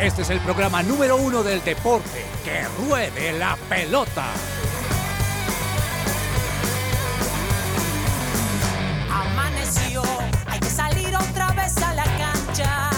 [0.00, 2.24] Este es el programa número uno del deporte.
[2.44, 4.26] ¡Que ruede la pelota!
[9.10, 10.02] Amaneció,
[10.46, 12.90] hay que salir otra vez a la cancha.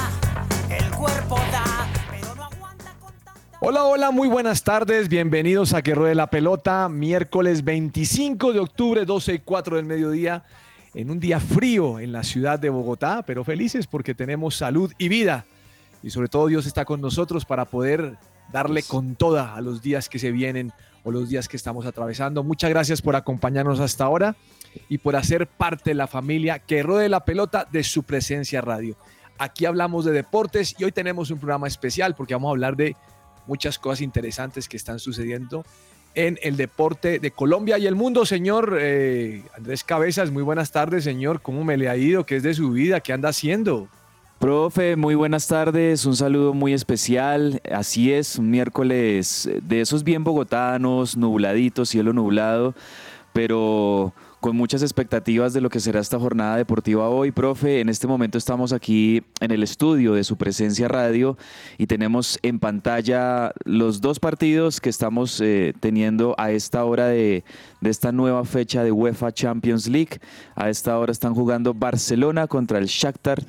[0.69, 3.57] El cuerpo da, pero no aguanta con tanta.
[3.61, 5.09] Hola, hola, muy buenas tardes.
[5.09, 6.91] Bienvenidos a Que Ruede la Pelota.
[6.91, 10.45] Miércoles 25 de octubre, 12 y 4 del mediodía.
[10.93, 15.09] En un día frío en la ciudad de Bogotá, pero felices porque tenemos salud y
[15.09, 15.47] vida.
[16.03, 18.19] Y sobre todo Dios está con nosotros para poder
[18.53, 20.73] darle con toda a los días que se vienen
[21.05, 22.43] o los días que estamos atravesando.
[22.43, 24.37] Muchas gracias por acompañarnos hasta ahora
[24.89, 28.97] y por hacer parte de la familia que ruede la pelota de su presencia radio.
[29.39, 32.97] Aquí hablamos de deportes y hoy tenemos un programa especial porque vamos a hablar de
[33.47, 35.65] muchas cosas interesantes que están sucediendo
[36.15, 38.27] en el deporte de Colombia y el mundo.
[38.27, 41.41] Señor eh, Andrés Cabezas, muy buenas tardes, señor.
[41.41, 42.27] ¿Cómo me le ha ido?
[42.27, 43.01] ¿Qué es de su vida?
[43.01, 43.89] ¿Qué anda haciendo?
[44.41, 47.61] Profe, muy buenas tardes, un saludo muy especial.
[47.71, 52.75] Así es, un miércoles de esos bien bogotanos, nubladitos, cielo nublado,
[53.35, 57.81] pero con muchas expectativas de lo que será esta jornada deportiva hoy, profe.
[57.81, 61.37] En este momento estamos aquí en el estudio de su presencia radio
[61.77, 67.45] y tenemos en pantalla los dos partidos que estamos eh, teniendo a esta hora de,
[67.81, 70.21] de esta nueva fecha de UEFA Champions League.
[70.55, 73.43] A esta hora están jugando Barcelona contra el Shakhtar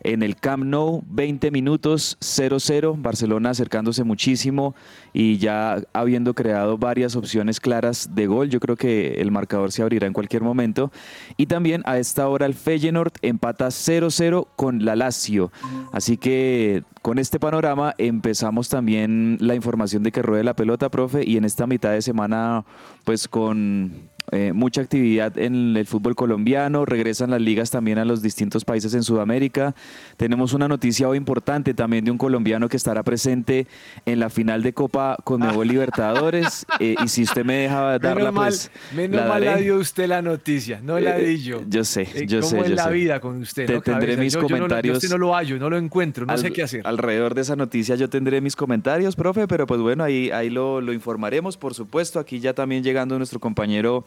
[0.00, 4.74] en el Camp Nou, 20 minutos 0-0, Barcelona acercándose muchísimo
[5.12, 9.82] y ya habiendo creado varias opciones claras de gol, yo creo que el marcador se
[9.82, 10.92] abrirá en cualquier momento.
[11.36, 15.50] Y también a esta hora el Feyenoord empata 0-0 con la Lazio.
[15.92, 21.24] Así que con este panorama empezamos también la información de que ruede la pelota, profe,
[21.24, 22.64] y en esta mitad de semana
[23.04, 28.04] pues con um, eh, mucha actividad en el fútbol colombiano, regresan las ligas también a
[28.04, 29.74] los distintos países en Sudamérica.
[30.16, 33.66] Tenemos una noticia hoy importante también de un colombiano que estará presente
[34.06, 36.66] en la final de Copa Conmebol Libertadores.
[36.80, 38.70] Eh, y si usted me deja darla, menos pues.
[38.92, 41.62] mal, menos la mal la dio usted la noticia, no la Eh, di yo.
[41.68, 42.90] Yo sé, Eh, yo ¿Cómo sé, es yo la sé.
[42.92, 43.66] vida con usted?
[43.66, 46.26] Te no, tendré mis Yo- yo no yo comentarios no lo hallo, no lo encuentro,
[46.26, 46.82] no sé qué hacer.
[46.86, 50.80] Alrededor de esa noticia yo tendré mis comentarios, profe, pero pues bueno, ahí, ahí lo,
[50.80, 52.18] lo informaremos, por supuesto.
[52.18, 54.04] Aquí ya también llegando nuestro compañero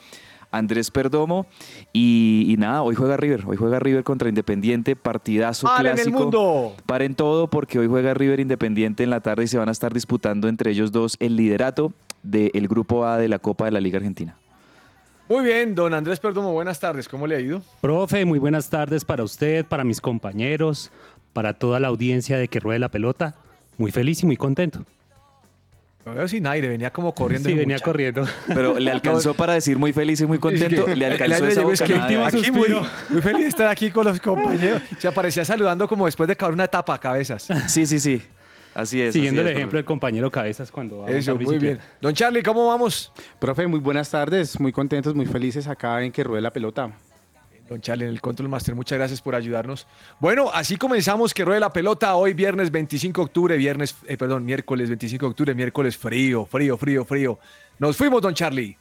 [0.52, 1.46] Andrés Perdomo.
[1.94, 5.96] Y, y nada, hoy juega River, hoy juega River contra Independiente, partidazo ¡Mal en el
[5.96, 6.20] clásico.
[6.20, 6.76] mundo!
[6.86, 9.94] Paren todo porque hoy juega River Independiente en la tarde y se van a estar
[9.94, 13.98] disputando entre ellos dos el liderato del grupo A de la Copa de la Liga
[13.98, 14.38] Argentina.
[15.30, 17.62] Muy bien, don Andrés Perdomo, buenas tardes, ¿cómo le ha ido?
[17.80, 20.92] Profe, muy buenas tardes para usted, para mis compañeros,
[21.32, 23.36] para toda la audiencia de que ruede la pelota.
[23.78, 24.84] Muy feliz y muy contento.
[26.06, 27.48] Lo veo sin aire, venía como corriendo.
[27.48, 28.26] Sí, venía corriendo.
[28.48, 31.62] Pero le alcanzó para decir muy feliz y muy contento, Es que le alcanzó esa
[31.72, 32.70] es que aquí muy,
[33.10, 34.82] muy feliz de estar aquí con los compañeros.
[34.98, 37.48] Se aparecía saludando como después de acabar una etapa, cabezas.
[37.68, 38.22] Sí, sí, sí.
[38.74, 39.14] Así es.
[39.14, 41.80] Siguiendo así el es, ejemplo del compañero Cabezas cuando va a Eso, montar muy bien.
[42.00, 43.12] Don Charlie, ¿cómo vamos?
[43.38, 46.92] Profe, muy buenas tardes, muy contentos, muy felices acá en que ruede la pelota.
[47.72, 49.88] Don Charlie, en el Control Master, muchas gracias por ayudarnos.
[50.20, 54.44] Bueno, así comenzamos que ruede la pelota hoy, viernes 25 de octubre, viernes, eh, perdón,
[54.44, 57.40] miércoles 25 de octubre, miércoles frío, frío, frío, frío.
[57.80, 58.78] Nos fuimos, don Charlie.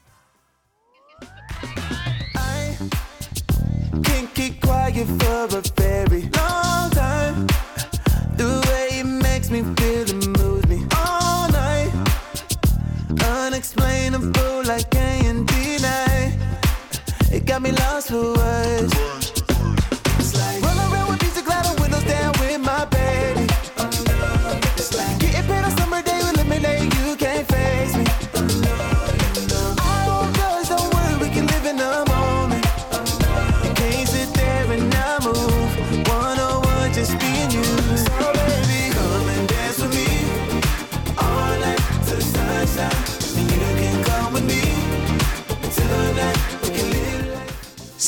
[17.61, 19.20] Got me lost for words.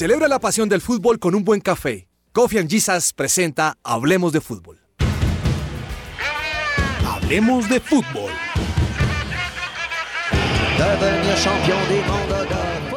[0.02, 2.08] Celebra la pasión del fútbol con un buen café.
[2.32, 4.80] Coffee and Jesus presenta Hablemos de Fútbol.
[7.06, 8.32] Hablemos de Fútbol.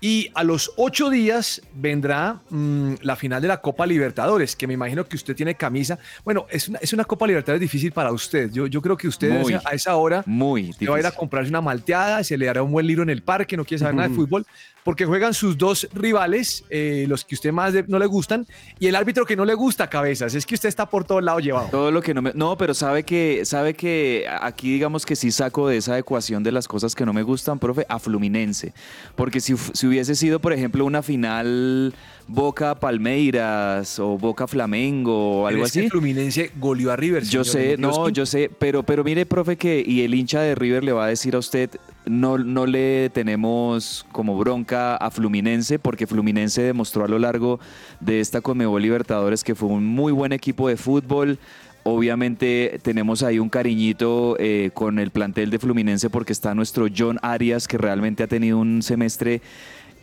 [0.00, 4.74] Y a los ocho días vendrá mm, la final de la Copa Libertadores, que me
[4.74, 5.96] imagino que usted tiene camisa.
[6.24, 8.50] Bueno, es una, es una Copa Libertadores difícil para usted.
[8.50, 9.54] Yo, yo creo que usted Muy.
[9.54, 12.72] a esa- hora Muy va a ir a comprarse una malteada, se le dará un
[12.72, 14.44] buen libro en el parque, no quiere saber nada de fútbol,
[14.84, 18.46] porque juegan sus dos rivales, eh, los que usted más de- no le gustan,
[18.78, 20.34] y el árbitro que no le gusta, cabezas.
[20.34, 21.68] Es que usted está por todos lados llevado.
[21.70, 22.32] Todo lo que no me...
[22.34, 26.52] No, pero sabe que, sabe que aquí digamos que sí saco de esa ecuación de
[26.52, 28.72] las cosas que no me gustan, profe, a Fluminense.
[29.16, 31.94] Porque si, si hubiese sido, por ejemplo, una final
[32.26, 35.88] Boca Palmeiras o Boca Flamengo o algo Pero es que así.
[35.90, 37.24] Fluminense goleó a River.
[37.24, 40.84] Yo sé, no, yo sé, pero, pero mire, profe, que y el hincha de River
[40.84, 41.70] le va a decir a usted,
[42.06, 47.60] no, no le tenemos como bronca a Fluminense, porque Fluminense demostró a lo largo
[48.00, 51.38] de esta Conmebol Libertadores que fue un muy buen equipo de fútbol.
[51.82, 57.18] Obviamente tenemos ahí un cariñito eh, con el plantel de Fluminense porque está nuestro John
[57.22, 59.40] Arias, que realmente ha tenido un semestre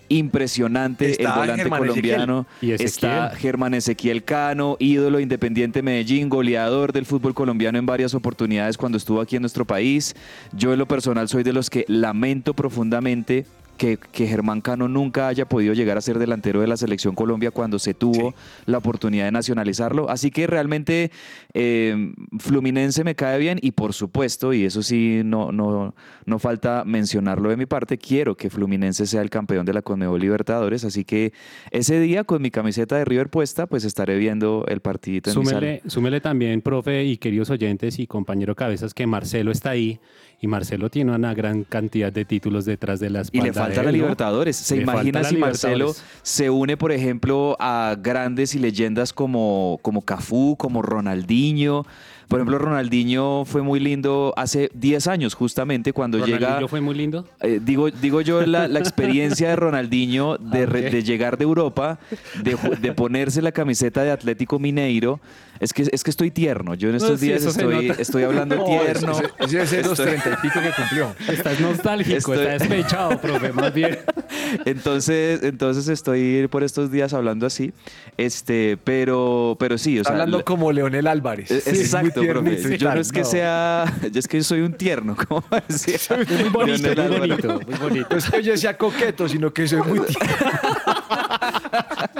[0.09, 2.47] impresionante, Está el volante Germán colombiano.
[2.61, 2.71] Y.
[2.71, 8.97] Está Germán Ezequiel Cano, ídolo Independiente Medellín, goleador del fútbol colombiano en varias oportunidades cuando
[8.97, 10.15] estuvo aquí en nuestro país.
[10.53, 13.45] Yo en lo personal soy de los que lamento profundamente
[13.77, 17.51] que, que Germán Cano nunca haya podido llegar a ser delantero de la selección Colombia
[17.51, 18.33] cuando se tuvo
[18.65, 20.09] la oportunidad de nacionalizarlo.
[20.09, 21.11] Así que realmente
[21.53, 25.95] eh, Fluminense me cae bien y por supuesto, y eso sí no, no,
[26.25, 30.19] no falta mencionarlo de mi parte, quiero que Fluminense sea el campeón de la Conmebol
[30.19, 30.83] Libertadores.
[30.83, 31.33] Así que
[31.71, 35.45] ese día con mi camiseta de River puesta, pues estaré viendo el partidito en mi
[35.45, 35.59] sala.
[35.59, 39.99] Súmele, súmele también, profe y queridos oyentes y compañero Cabezas, que Marcelo está ahí
[40.39, 43.49] y Marcelo tiene una gran cantidad de títulos detrás de la Y espalda.
[43.67, 43.91] Falta la.
[43.91, 44.55] Libertadores.
[44.55, 50.55] ¿Se imagina si Marcelo se une, por ejemplo, a grandes y leyendas como, como Cafú,
[50.57, 51.85] como Ronaldinho?
[52.27, 56.39] Por ejemplo, Ronaldinho fue muy lindo hace 10 años, justamente, cuando llega...
[56.39, 57.25] Ronaldinho fue muy lindo.
[57.41, 61.99] Eh, digo, digo yo la, la experiencia de Ronaldinho de, re- de llegar de Europa,
[62.43, 65.19] de, de ponerse la camiseta de Atlético Mineiro.
[65.59, 66.75] Es que, es que estoy tierno.
[66.75, 69.13] Yo en No, estos sí, días estoy, estoy hablando No, tierno.
[69.13, 71.15] ese- ese es de los Estoy- treinta y pico que cumplió.
[71.33, 73.97] Estás nostálgico, Estoy- está despechado, profe, más bien.
[74.65, 77.73] Entonces, entonces estoy por estos días hablando así.
[78.17, 80.13] Este, pero, pero sí, o sea.
[80.13, 81.51] hablando la- como Leonel Álvarez.
[81.51, 82.77] eh, Sí, muy Exacto, profe.
[82.77, 85.97] Yo no es que sea, yo es que soy un tierno, como decía.
[86.17, 88.07] Muy bonito, muy bonito, muy bonito.
[88.11, 90.31] No es que yo sea coqueto, sino que soy muy tierno.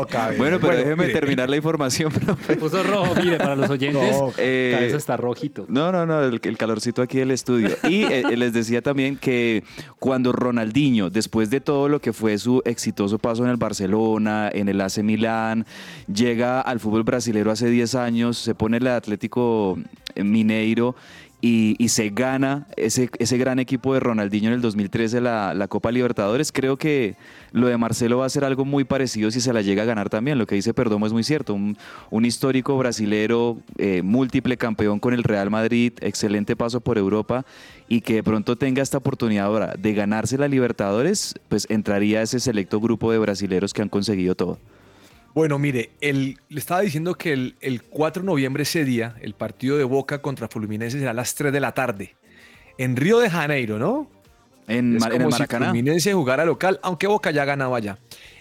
[0.00, 0.36] No.
[0.36, 2.54] Bueno, pero déjeme mire, terminar la información, profe.
[2.54, 4.16] Se puso rojo, mire, para los oyentes.
[4.16, 5.64] No, eh, Cabeza está rojito.
[5.68, 7.70] No, no, no, el, el calorcito aquí del estudio.
[7.88, 9.64] Y eh, les decía también que
[9.98, 14.68] cuando Ronaldinho, después de todo lo que fue su exitoso paso en el Barcelona, en
[14.68, 15.66] el AC Milán,
[16.12, 19.78] llega al fútbol brasilero hace 10 años, se pone el Atlético
[20.16, 20.94] Mineiro
[21.40, 25.68] y, y se gana ese, ese gran equipo de Ronaldinho en el 2013 la, la
[25.68, 26.50] Copa Libertadores.
[26.50, 27.14] Creo que
[27.52, 30.10] lo de Marcelo va a ser algo muy parecido si se la llega a ganar
[30.10, 30.38] también.
[30.38, 31.54] Lo que dice Perdomo es muy cierto.
[31.54, 31.76] Un,
[32.10, 37.44] un histórico brasilero, eh, múltiple campeón con el Real Madrid, excelente paso por Europa
[37.88, 42.22] y que de pronto tenga esta oportunidad ahora de ganarse la Libertadores, pues entraría a
[42.22, 44.58] ese selecto grupo de brasileros que han conseguido todo.
[45.38, 49.34] Bueno, mire, el, le estaba diciendo que el, el 4 de noviembre ese día, el
[49.34, 52.16] partido de Boca contra Fluminense será a las 3 de la tarde.
[52.76, 54.10] En Río de Janeiro, ¿no?
[54.66, 55.66] En, Es Ma- en el como si Maracaná.
[55.66, 57.98] Fluminense jugara local, aunque Boca ya ganaba allá.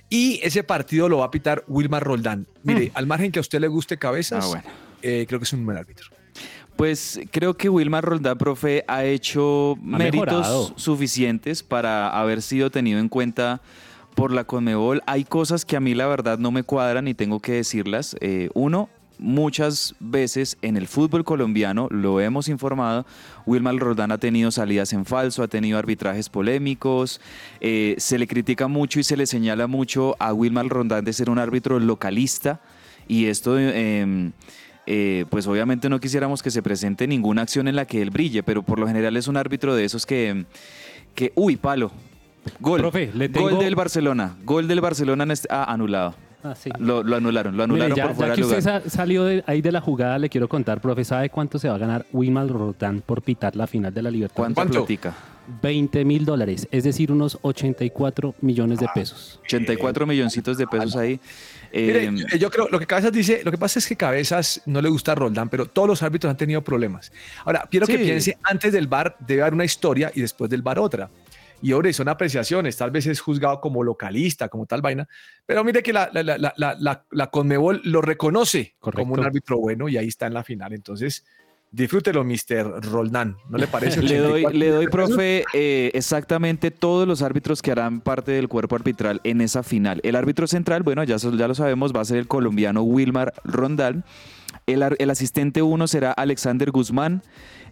[0.09, 2.47] Y ese partido lo va a pitar Wilmar Roldán.
[2.63, 4.63] Mire, al margen que a usted le guste cabezas, Ah, bueno.
[5.03, 6.07] eh, creo que es un buen árbitro.
[6.77, 10.73] Pues creo que Wilmar Roldán, profe, ha hecho méritos mejorado.
[10.77, 13.61] suficientes para haber sido tenido en cuenta
[14.17, 15.03] por la Conmebol.
[15.05, 18.17] Hay cosas que a mí la verdad no me cuadran y tengo que decirlas.
[18.19, 23.05] Eh, uno, muchas veces en el fútbol colombiano, lo hemos informado,
[23.45, 27.21] Wilmar Roldán ha tenido salidas en falso, ha tenido arbitrajes polémicos,
[27.61, 31.29] eh, se le critica mucho y se le señala mucho a Wilmar Roldán de ser
[31.29, 32.59] un árbitro localista
[33.07, 33.57] y esto...
[33.59, 34.31] eh,
[34.89, 38.41] eh, pues obviamente no quisiéramos que se presente ninguna acción en la que él brille,
[38.41, 40.45] pero por lo general es un árbitro de esos que,
[41.13, 41.91] que uy, palo,
[42.59, 46.55] gol, Profe, le tengo- gol del Barcelona, gol del Barcelona en este- ah, anulado, Ah,
[46.55, 46.69] sí.
[46.79, 48.83] lo, lo anularon, lo Mire, anularon ya, por ya fuera que usted lugar.
[48.89, 51.77] salió de, ahí de la jugada, le quiero contar, profe, ¿sabe cuánto se va a
[51.77, 54.35] ganar Wilmar Roldán por pitar la final de la Libertad?
[54.35, 54.73] ¿Cuánto, ¿Cuánto?
[54.85, 55.13] platica?
[55.61, 58.81] 20 mil dólares, es decir, unos 84 millones Ah.
[58.81, 59.39] de pesos.
[59.45, 61.21] 84 milloncitos de pesos ahí.
[61.73, 64.61] Mire, Eh, yo- yo creo, lo que Cabezas dice, lo que pasa es que Cabezas
[64.65, 67.11] no le gusta a Roldán, pero todos los árbitros han tenido problemas.
[67.45, 70.79] Ahora, quiero que piense, antes del VAR debe haber una historia y después del VAR
[70.79, 71.09] otra.
[71.61, 75.07] Y ahora son apreciaciones, tal vez es juzgado como localista, como tal vaina,
[75.45, 79.01] pero mire que la, la, la, la, la, la Conmebol lo reconoce Correcto.
[79.01, 80.73] como un árbitro bueno y ahí está en la final.
[80.73, 81.25] Entonces,
[81.69, 82.81] Disfrútelo, Mr.
[82.89, 83.35] Roldán.
[83.49, 84.01] ¿No le parece?
[84.01, 88.47] Le doy, 84 le doy, profe, eh, exactamente todos los árbitros que harán parte del
[88.47, 89.99] cuerpo arbitral en esa final.
[90.03, 94.05] El árbitro central, bueno, ya, ya lo sabemos, va a ser el colombiano Wilmar Rondal.
[94.65, 97.21] El, el asistente 1 será Alexander Guzmán.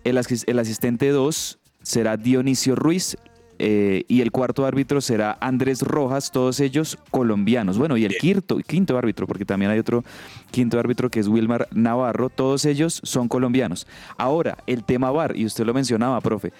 [0.03, 3.15] El, asis- el asistente 2 será Dionisio Ruiz.
[3.59, 7.77] Eh, y el cuarto árbitro será Andrés Rojas, todos ellos colombianos.
[7.77, 10.03] Bueno, y el quinto, quinto árbitro, porque también hay otro
[10.51, 13.87] quinto árbitro que es Wilmar Navarro, todos ellos son colombianos.
[14.17, 16.53] Ahora, el tema VAR, y usted lo mencionaba, profe,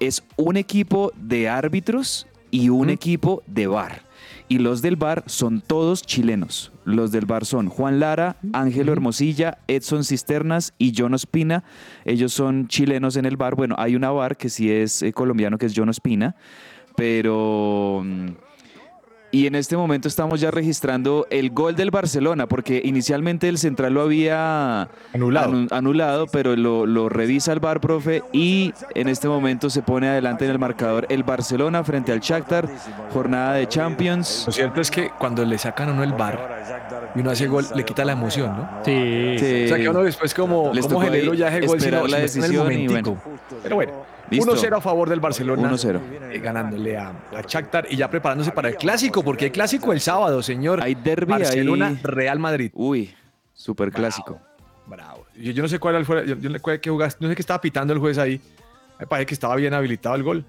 [0.00, 4.09] es un equipo de árbitros y un equipo de VAR.
[4.50, 6.72] Y los del VAR son todos chilenos.
[6.84, 11.62] Los del VAR son Juan Lara, Ángelo Hermosilla, Edson Cisternas y John Ospina.
[12.04, 13.54] Ellos son chilenos en el VAR.
[13.54, 16.34] Bueno, hay una VAR que sí es eh, colombiano, que es John Ospina.
[16.96, 18.04] Pero...
[19.32, 23.94] Y en este momento estamos ya registrando el gol del Barcelona, porque inicialmente el central
[23.94, 25.52] lo había Anulado.
[25.52, 30.08] anu- anulado, pero lo, lo revisa el VAR, profe, y en este momento se pone
[30.08, 32.68] adelante en el marcador el Barcelona frente al Shakhtar,
[33.12, 34.42] jornada de Champions.
[34.46, 37.64] Lo cierto es que cuando le sacan a uno el bar y uno hace gol,
[37.76, 38.68] le quita la emoción, ¿no?
[38.84, 39.36] Sí.
[39.38, 39.64] Sí.
[39.66, 41.80] O sea que uno después como, Les ¿cómo tocó generó ahí ya ese gol?
[41.80, 43.16] si no- la decisión y momentico?
[43.62, 43.92] Pero bueno.
[44.30, 45.70] 1-0 a favor del Barcelona.
[45.70, 46.00] 1-0.
[46.32, 50.00] eh, ganándole a, a Shakhtar y ya preparándose para el clásico, porque hay clásico el
[50.00, 50.80] sábado, señor.
[50.82, 51.40] Hay derbi ahí.
[51.42, 52.70] Barcelona, Real Madrid.
[52.74, 53.14] Uy,
[53.52, 54.40] super clásico.
[54.86, 55.26] Bravo.
[55.36, 57.28] Yo, yo no sé cuál era el fuera, yo, yo no sé qué jugaste, no
[57.28, 58.40] sé qué estaba pitando el juez ahí.
[58.98, 60.44] Me parece que estaba bien habilitado el gol.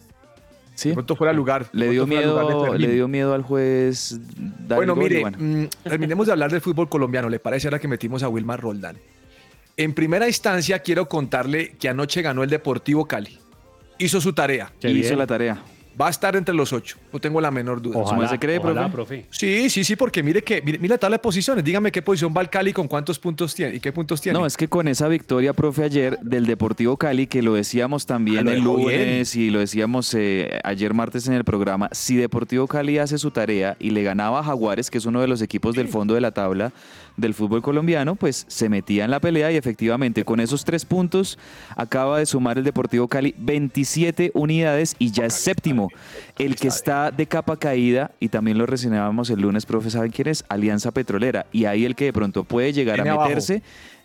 [0.74, 0.90] Sí.
[0.90, 1.68] De pronto fuera lugar.
[1.74, 4.20] Le dio miedo, le dio miedo al juez.
[4.68, 5.38] dar Bueno, el gol y mire, bueno.
[5.40, 7.30] mm, terminemos de hablar del fútbol colombiano.
[7.30, 8.98] ¿Le parece ahora que metimos a Wilmar Roldán?
[9.78, 13.38] En primera instancia, quiero contarle que anoche ganó el Deportivo Cali.
[14.02, 14.72] Hizo su tarea.
[14.80, 15.20] Qué hizo bien.
[15.20, 15.64] la tarea.
[16.00, 16.98] Va a estar entre los ocho.
[17.12, 17.98] No tengo la menor duda.
[18.00, 19.26] Ojalá, se cree, ojalá, profe?
[19.30, 21.66] Sí, sí, sí, porque mire que mire, mire la tabla de posiciones.
[21.66, 24.40] Dígame qué posición va el Cali con cuántos puntos tiene y qué puntos tiene.
[24.40, 28.40] No, es que con esa victoria, profe, ayer del Deportivo Cali, que lo decíamos también
[28.40, 32.68] Ah, lo el lunes y lo decíamos eh, ayer martes en el programa, si Deportivo
[32.68, 35.76] Cali hace su tarea y le ganaba a Jaguares, que es uno de los equipos
[35.76, 36.72] del fondo de la tabla
[37.18, 41.38] del fútbol colombiano, pues se metía en la pelea y efectivamente con esos tres puntos
[41.76, 45.90] acaba de sumar el Deportivo Cali 27 unidades y ya es séptimo.
[46.38, 50.30] El que está de capa caída, y también lo reseñábamos el lunes, profe, ¿saben quién
[50.30, 50.44] es?
[50.50, 51.46] Alianza Petrolera.
[51.52, 53.30] Y ahí el que de pronto puede llegar a abajo.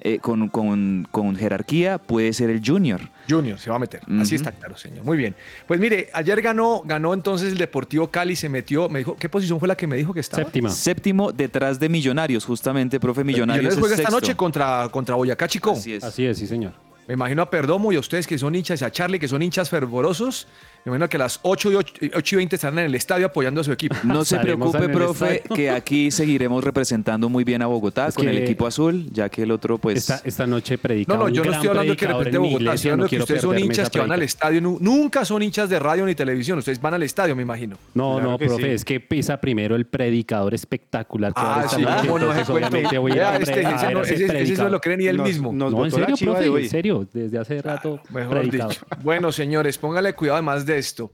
[0.01, 3.01] Eh, con, con- con jerarquía puede ser el Junior.
[3.29, 4.01] Junior se va a meter.
[4.21, 5.05] Así está claro, señor.
[5.05, 5.35] Muy bien.
[5.67, 9.59] Pues mire, ayer ganó, ganó entonces el Deportivo Cali, se metió, me dijo, ¿qué posición
[9.59, 10.45] fue la que me dijo que estaba?
[10.45, 10.71] Séptima.
[10.71, 13.65] Séptimo detrás de Millonarios, justamente, profe Millonarios.
[13.65, 14.21] Millonarios es juega esta sexto.
[14.21, 15.73] noche contra, contra Boyacá Chico.
[15.73, 16.05] Así es.
[16.05, 16.73] Así es, sí, señor.
[17.09, 19.41] Me imagino a Perdomo y a ustedes que son hinchas, y a Charlie que son
[19.41, 20.49] hinchas fervorosos.
[20.87, 21.75] Me imagino que a las 8 y,
[22.15, 23.97] 8, y 20 estarán en el estadio apoyando a su equipo.
[24.05, 25.57] No se preocupe, profe, estadio.
[25.57, 29.43] que aquí seguiremos representando muy bien a Bogotá Es con el equipo azul, ya que
[29.43, 29.99] el otro, pues.
[29.99, 32.55] Esta, esta noche predica No, no, un yo no estoy hablando de que represente Bogotá,
[32.63, 34.61] iglesia, estoy hablando no que ustedes son hinchas que van al estadio.
[34.61, 36.59] Nu- Nunca son hinchas de radio ni televisión.
[36.61, 37.77] Ustedes van al estadio, me imagino.
[37.95, 38.69] No, Claro no, profe, sí.
[38.71, 42.19] es que pisa primero el predicador espectacular que va a Ah, estar sí, noche, cómo
[42.21, 42.53] no cuento.
[43.01, 44.71] voy a este, a ese, no, ese ese- ese no predicador.
[44.71, 45.53] lo cree ni él Nos- mismo.
[45.53, 48.69] nos No, en serio, profe, en serio, desde hace rato Mejor dicho.
[49.03, 51.11] Bueno, señores, póngale cuidado además de esto.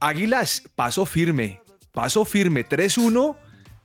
[0.00, 1.60] Águilas, paso firme.
[1.92, 2.66] Paso firme.
[2.68, 3.36] 3-1.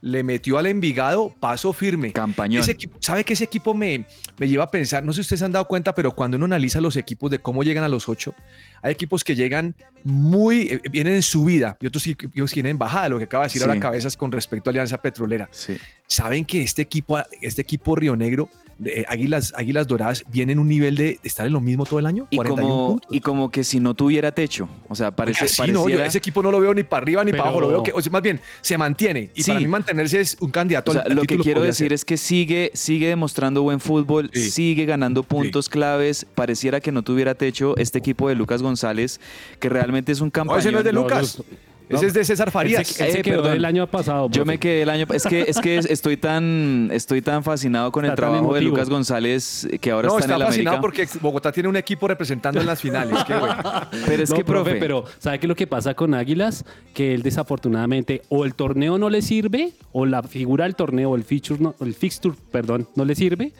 [0.01, 2.13] Le metió al Envigado, paso firme.
[2.13, 2.61] Campañón.
[2.61, 4.05] Ese equipo- ¿Sabe que ese equipo me,
[4.37, 5.03] me lleva a pensar?
[5.03, 7.39] No sé si ustedes se han dado cuenta, pero cuando uno analiza los equipos de
[7.39, 8.33] cómo llegan a los ocho,
[8.81, 12.77] hay equipos que llegan muy, eh, vienen en subida y otros equipos que vienen en
[12.77, 13.67] bajada, lo que acaba de decir Sí.
[13.67, 15.47] ahora Cabezas con respecto a Alianza Petrolera.
[15.51, 15.77] Sí.
[16.07, 20.59] Saben que este equipo, este equipo Río Negro, de, eh, Águilas, Águilas Doradas, viene en
[20.59, 22.27] un nivel de, estar en lo mismo todo el año.
[22.29, 23.13] Y 41 como, puntos.
[23.13, 24.69] y como que si no tuviera techo.
[24.87, 27.31] O sea, parece, Así no, yo ese equipo no lo veo ni para arriba ni
[27.31, 29.31] para abajo, lo veo que, o sea, más bien, se mantiene.
[29.35, 29.51] Y Sí.
[29.51, 31.93] para mí mantenerse es un candidato O sea, al, al lo que quiero decir ser.
[31.93, 36.25] es que sigue, sigue demostrando buen fútbol, sigue ganando puntos claves.
[36.33, 38.68] Pareciera que no tuviera techo este equipo de Lucas González,
[39.59, 40.59] que realmente es un campañón.
[40.59, 41.41] ese no es de Lucas.
[41.89, 42.85] no, ese es de César Farías.
[42.87, 43.57] se, él se Eh, quedó perdón.
[43.57, 44.29] el año pasado.
[44.29, 45.07] Yo me quedé el año.
[45.11, 48.61] Es que, es que estoy tan, estoy tan fascinado con el Está trabajo de.
[48.61, 50.81] Lucas González que ahora no, está en está el fascinado América.
[51.09, 53.17] porque Bogotá tiene un equipo representando en las finales.
[53.25, 53.55] Qué bueno.
[54.05, 56.63] Pero es No, que, profe, pero ¿sabe qué es lo que pasa con Águilas?
[56.93, 61.15] Que él desafortunadamente o el torneo no le sirve, o la figura del torneo, o
[61.15, 63.51] el fixture, no, el fixture, perdón, no le sirve,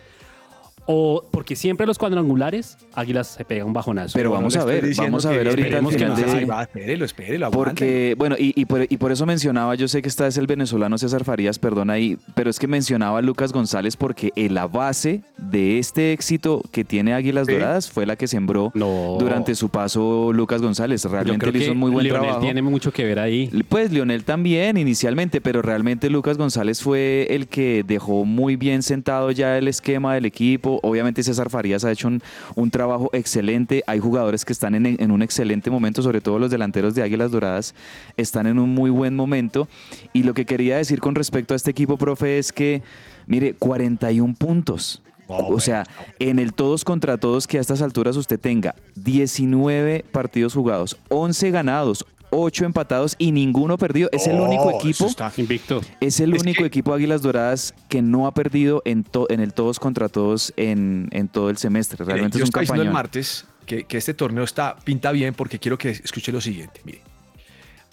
[0.92, 4.14] o porque siempre los cuadrangulares, Águilas se pega un bajonazo.
[4.18, 6.46] Pero vamos a ver, vamos a ver ahorita al que final no de...
[6.46, 7.70] va, espérelo, espérelo, aguante.
[7.70, 10.48] Porque, bueno, y, y por, y por eso mencionaba, yo sé que esta es el
[10.48, 15.22] venezolano César Farías, perdón ahí, pero es que mencionaba a Lucas González porque la base
[15.38, 17.54] de este éxito que tiene Águilas Sí.
[17.54, 19.18] Doradas fue la que sembró No.
[19.20, 21.06] durante su paso Lucas González.
[21.06, 22.42] Realmente le hizo un muy buen Lionel trabajo.
[22.44, 23.48] tiene mucho que ver ahí.
[23.70, 29.30] Pues Lionel también inicialmente, pero realmente Lucas González fue el que dejó muy bien sentado
[29.30, 30.79] ya el esquema del equipo.
[30.80, 30.88] Equipo.
[30.88, 32.22] Obviamente César Farías ha hecho un,
[32.56, 33.84] un trabajo excelente.
[33.88, 37.32] Hay jugadores que están en, en un excelente momento, sobre todo los delanteros de Águilas
[37.32, 37.76] Doradas
[38.18, 39.68] están en un muy buen momento.
[40.14, 42.82] Y lo que quería decir con respecto a este equipo, profe, es que,
[43.28, 45.02] mire, 41 puntos.
[45.30, 45.84] O sea,
[46.18, 51.52] en el todos contra todos que a estas alturas usted tenga 19 partidos jugados, 11
[51.52, 54.10] ganados, 8 empatados y ninguno perdido.
[54.12, 55.08] Es el único equipo
[55.38, 55.82] Invicto.
[56.00, 59.40] es el Es único que- equipo Águilas Doradas que no ha perdido en, to- en
[59.40, 61.98] el todos contra todos en, en todo el semestre.
[62.00, 62.94] Mire, Realmente yo es un diciendo el campañón.
[62.94, 66.82] martes que, que este torneo está pinta bien porque quiero que escuche lo siguiente.
[66.86, 67.02] Mire,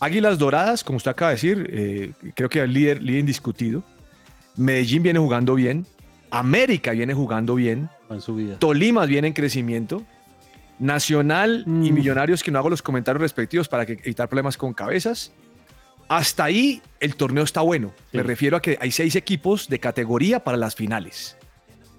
[0.00, 3.83] Águilas Doradas, como usted acaba de decir, eh, creo que es el líder, líder indiscutido.
[4.57, 5.87] Medellín viene jugando bien.
[6.31, 7.88] América viene jugando bien.
[8.11, 8.59] En su vida.
[8.59, 10.02] Tolima viene en crecimiento.
[10.78, 11.95] Nacional y Mm.
[11.95, 15.33] Millonarios, que no hago los comentarios respectivos para que, evitar problemas con cabezas.
[16.09, 17.92] Hasta ahí el torneo está bueno.
[18.12, 21.37] Me refiero a que hay seis equipos de categoría para las finales.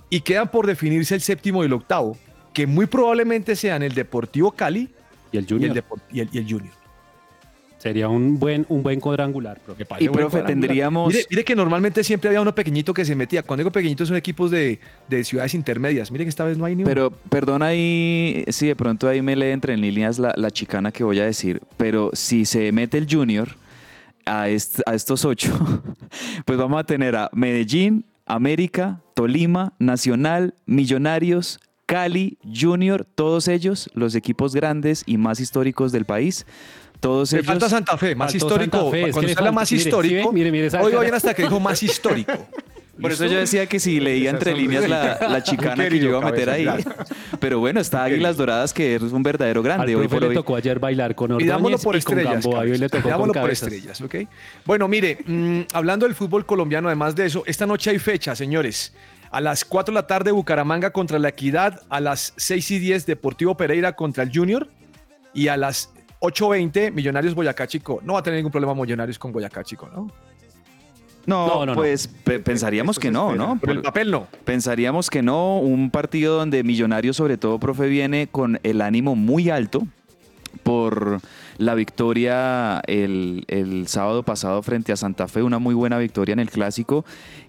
[0.09, 2.17] Y quedan por definirse el séptimo y el octavo,
[2.53, 4.89] que muy probablemente sean el Deportivo Cali
[5.33, 5.77] Y el y Junior.
[5.77, 6.73] el, Depor- y el- y el Junior.
[7.77, 9.85] Sería un buen, un buen cuadrangular, profe.
[9.99, 13.43] Y, profe, tendríamos- Mire, mire que normalmente siempre había uno pequeñito que se metía.
[13.43, 16.11] Cuando digo pequeñito son equipos de, de ciudades intermedias.
[16.11, 16.89] Mire que esta vez no hay ni uno.
[16.89, 20.91] Pero perdón ahí, si de pronto ahí me lee entre en líneas la, la chicana
[20.91, 23.49] que voy a decir, pero si se mete el Junior
[24.25, 25.53] a, est- a estos ocho,
[26.45, 34.13] pues vamos a tener a Medellín, América, Tolima, Nacional, Millonarios, Cali, Junior, todos ellos los
[34.13, 36.45] equipos grandes y más históricos del país.
[36.99, 37.47] Todos Me ellos.
[37.47, 38.91] falta Santa Fe, más histórico.
[38.91, 40.33] Fe, Cuando se habla más mire, ¿sí histórico?
[40.33, 40.99] Mire, mire cara.
[40.99, 42.33] bien hasta que dijo más histórico.
[43.01, 46.31] Por eso yo decía que si leía entre líneas la, chicana que yo iba a
[46.31, 46.67] meter ahí.
[47.39, 50.33] Pero bueno, está Águilas Doradas, que es un verdadero Al grande hoy por le hoy.
[50.35, 52.43] tocó ayer bailar con Ordóñez por y con estrellas.
[52.43, 52.65] Gamboa.
[52.65, 52.91] y hoy le cabezas.
[52.91, 54.15] tocó Pidámoslo con por estrellas, ¿ok?
[54.65, 58.93] Bueno, mire, mm, hablando del fútbol colombiano, además de eso, esta noche hay fecha, señores.
[59.31, 61.81] A las 4 de la tarde, Bucaramanga contra la Equidad.
[61.89, 64.67] A las 6 y 10, Deportivo Pereira contra el Junior.
[65.33, 67.99] Y a las 8.20, Millonarios Boyacá Chico.
[68.03, 70.09] No va a tener ningún problema Millonarios con Boyacá Chico, ¿no?
[71.25, 71.75] No, No, no, no.
[71.75, 73.59] pues pe- pensaríamos que no, ¿no?
[73.59, 74.27] Por el papel no.
[74.45, 75.59] Pensaríamos que no.
[75.59, 79.85] Un partido donde Millonarios, sobre todo, profe, viene con el ánimo muy alto
[80.63, 81.19] por
[81.57, 86.39] la victoria el, el sábado pasado frente a Santa Fe, una muy buena victoria en
[86.39, 87.03] el clásico.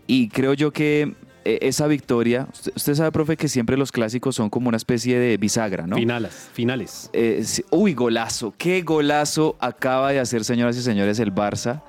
[0.09, 1.15] Y creo yo que
[1.63, 5.87] esa victoria, usted, sabe, profe, que siempre los clásicos son como una especie de bisagra,
[5.87, 5.97] ¿no?
[5.97, 7.11] Finales, finales.
[7.13, 11.83] Eh, uy, golazo, qué golazo acaba de hacer, señoras y señores, el Barça.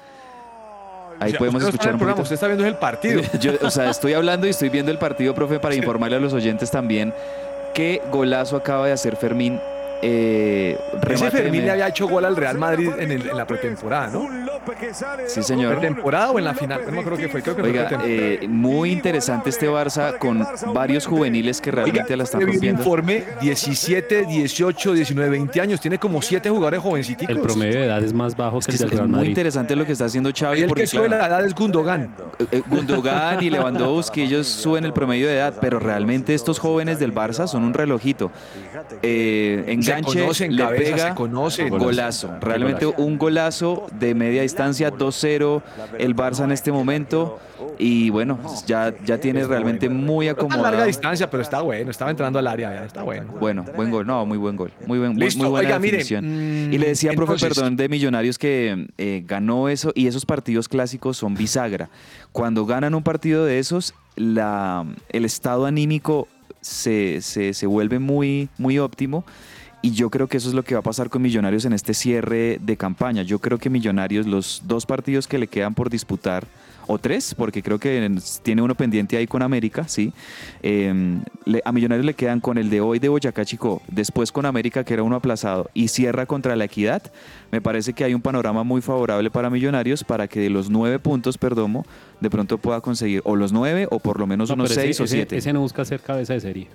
[1.19, 2.23] Ahí O sea, podemos usted no está en escuchar el un programa, poquito.
[2.23, 3.21] Usted está viendo el partido.
[3.41, 6.33] Yo, o sea, estoy hablando y estoy viendo el partido, profe, para informarle a los
[6.33, 7.13] oyentes también
[7.73, 9.59] qué golazo acaba de hacer Fermín.
[10.01, 10.77] Eh,
[11.09, 14.27] Ese Fermín le había hecho gol al Real Madrid en, el- en la pretemporada, ¿no?
[15.27, 15.77] Sí, señor.
[15.79, 16.81] ¿Pretemporada o en la final?
[16.91, 17.03] No fue.
[17.03, 22.23] Creo que fue Oiga, eh, muy interesante este Barça con varios juveniles que realmente la
[22.23, 22.81] están rompiendo.
[22.81, 25.81] informe 17, 18, 19, 20 años.
[25.81, 27.27] Tiene como 7 jugadores jovencitos.
[27.27, 29.07] El promedio de edad es más bajo Es, que que el es, del es Real
[29.09, 29.29] muy Madrid.
[29.29, 31.55] interesante lo que está haciendo Y Xavi el porque que sube claro, la edad es
[31.55, 32.13] Gundogan.
[32.51, 37.13] Eh, Gundogan y Lewandowski, ellos suben el promedio de edad, pero realmente estos jóvenes del
[37.13, 38.31] Barça son un relojito.
[39.01, 39.63] Eh,
[39.97, 41.69] enganche, conocen, le cabeza, pega, se conocen.
[41.69, 42.31] golazo.
[42.41, 45.61] Realmente un golazo de media distancia, 2-0
[45.97, 47.39] el Barça en este momento.
[47.77, 50.85] Y bueno, ya, ya tiene realmente muy A larga acomodado.
[50.85, 51.91] distancia, pero está bueno.
[51.91, 53.33] Estaba entrando al área, ya está bueno.
[53.39, 56.25] Bueno, buen gol, no, muy buen gol, muy, buen, muy, Listo, muy buena oiga, definición.
[56.69, 60.25] mm, y le decía, profe, entonces- perdón, de Millonarios que eh, ganó eso y esos
[60.25, 61.89] partidos clásicos son bisagra.
[62.31, 66.27] Cuando ganan un partido de esos, la, el estado anímico
[66.61, 69.23] se, se, se vuelve muy, muy óptimo.
[69.81, 71.93] Y yo creo que eso es lo que va a pasar con Millonarios en este
[71.93, 73.23] cierre de campaña.
[73.23, 76.45] Yo creo que Millonarios, los dos partidos que le quedan por disputar,
[76.91, 80.11] o tres, porque creo que tiene uno pendiente ahí con América, sí.
[80.63, 81.19] Eh,
[81.63, 84.95] a Millonarios le quedan con el de hoy de Boyacá Chico, después con América, que
[84.95, 87.03] era uno aplazado, y cierra contra la Equidad.
[87.51, 90.97] Me parece que hay un panorama muy favorable para Millonarios para que de los nueve
[90.99, 91.85] puntos, Perdomo,
[92.19, 94.99] de pronto pueda conseguir o los nueve o por lo menos No, unos ese- seis
[94.99, 95.37] o siete.
[95.37, 96.67] Ese no busca ser cabeza de serie.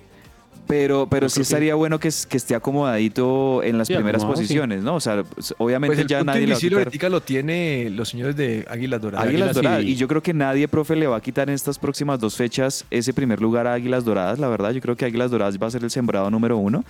[0.67, 4.21] Pero, pero sí que- estaría bueno que, es- que esté acomodadito en las Sí, primeras
[4.23, 4.47] acomodado, sí.
[4.47, 4.95] posiciones, ¿no?
[4.95, 5.23] O sea,
[5.59, 7.11] obviamente Pues el ya punto nadie le va a quitar.
[7.11, 9.27] lo tiene los señores de Águilas Doradas.
[9.27, 9.83] Águilas Águilas Doradas.
[9.83, 12.35] y- Y yo creo que nadie, profe, le va a quitar en estas próximas dos
[12.35, 14.71] fechas ese primer lugar a Águilas Doradas, la verdad.
[14.71, 16.83] Yo creo que Águilas Doradas va a ser el sembrado número uno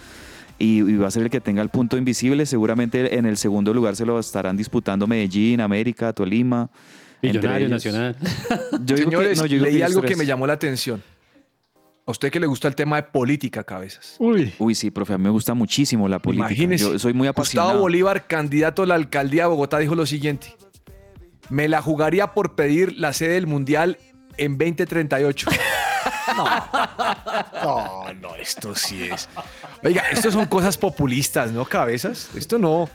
[0.57, 2.45] y, y va a ser el que tenga el punto invisible.
[2.45, 6.69] Seguramente en el segundo lugar se lo estarán disputando Medellín, América, Tolima.
[7.21, 7.69] entre Millonario.
[7.69, 8.15] Nacional.
[8.85, 11.01] Yo digo que- Señores, no, yo digo leí algo que me llamó la atención.
[12.07, 14.15] A usted que le gusta el tema de política, cabezas.
[14.19, 14.53] Uy.
[14.59, 16.49] Uy, sí, profe, a mí me gusta muchísimo la política.
[16.49, 16.83] Imagínese.
[16.83, 17.69] Yo soy muy apasionado.
[17.69, 20.55] Gustavo Bolívar, candidato a la alcaldía de Bogotá, dijo lo siguiente.
[21.49, 23.97] Me la jugaría por pedir la sede del Mundial
[24.37, 25.49] en 2038.
[27.63, 29.29] No, no, esto sí es.
[29.83, 31.65] Oiga, esto son cosas populistas, ¿no?
[31.65, 32.29] Cabezas.
[32.35, 32.89] Esto no.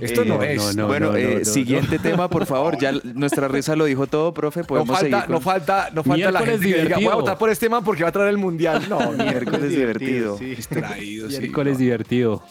[0.00, 0.76] Esto no, Eh, es.
[0.76, 2.78] no, bueno, no, eh, no, siguiente tema, por favor.
[2.78, 4.60] Ya nuestra risa lo dijo todo, profe.
[4.60, 6.92] No Podemos seguir falta, con no falta, no falta la Miércoles gente que diga, voy
[6.92, 7.16] a divertido.
[7.20, 8.84] votar por este man porque va a traer el mundial.
[8.88, 10.38] No, miércoles divertido.
[10.38, 10.44] sí.
[10.54, 11.30] distraído.
[11.30, 11.78] sí, Miércoles no.
[11.78, 12.42] divertido.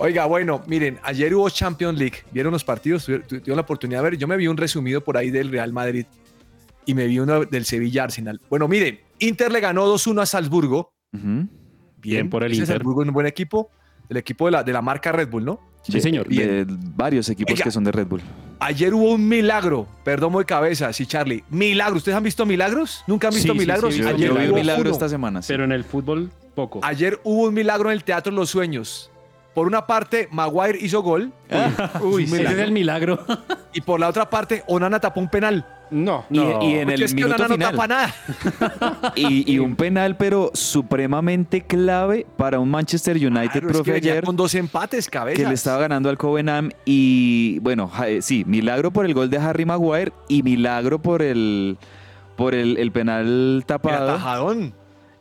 [0.00, 2.18] Oiga, bueno, miren, ayer hubo Champions League.
[2.30, 3.08] ¿Vieron los partidos?
[3.08, 4.18] ¿Tuvi- tu- ¿Tuvieron la oportunidad de ver?
[4.18, 6.06] Yo me vi un resumido por ahí del Real Madrid
[6.86, 8.40] y me vi uno del Sevilla Arsenal.
[8.48, 10.92] Bueno, miren, Inter le ganó 2-1 a Salzburgo.
[11.12, 12.66] Bien por el Inter.
[12.68, 13.70] Salzburgo es un buen equipo,
[14.08, 15.60] el equipo de la, de la marca Red Bull, ¿no?
[15.82, 16.28] Sí, señor.
[16.28, 17.64] De, varios equipos Oiga.
[17.64, 18.20] que son de Red Bull.
[18.60, 21.44] Ayer hubo un milagro, perdón de cabeza, sí, Charlie.
[21.50, 23.04] Milagro, ¿ustedes han visto milagros?
[23.06, 23.94] ¿Nunca han visto Sí, milagros?
[23.94, 24.90] sí, Ayer vi un hubo milagro uno.
[24.90, 25.40] esta semana.
[25.40, 25.48] sí.
[25.48, 26.80] Pero en el fútbol, poco.
[26.82, 29.10] Ayer hubo un milagro en el Teatro Los Sueños.
[29.54, 31.32] Por una parte, Maguire hizo gol
[32.02, 33.24] Uy, ese es el milagro.
[33.72, 35.66] y por la otra parte, Onana tapó un penal.
[35.90, 36.24] No.
[36.30, 37.58] Y, y en el es que minuto final.
[37.58, 38.14] no tapa nada.
[39.16, 43.96] Y, y un penal, pero supremamente clave para un Manchester United, Claro, es profe, que
[43.96, 44.24] ayer.
[44.24, 45.42] con dos empates, cabezas.
[45.42, 49.38] que le estaba ganando al Covenham y bueno, eh, sí, milagro por el gol de
[49.38, 51.78] Harry Maguire y milagro por el
[52.36, 54.54] por el, el penal tapado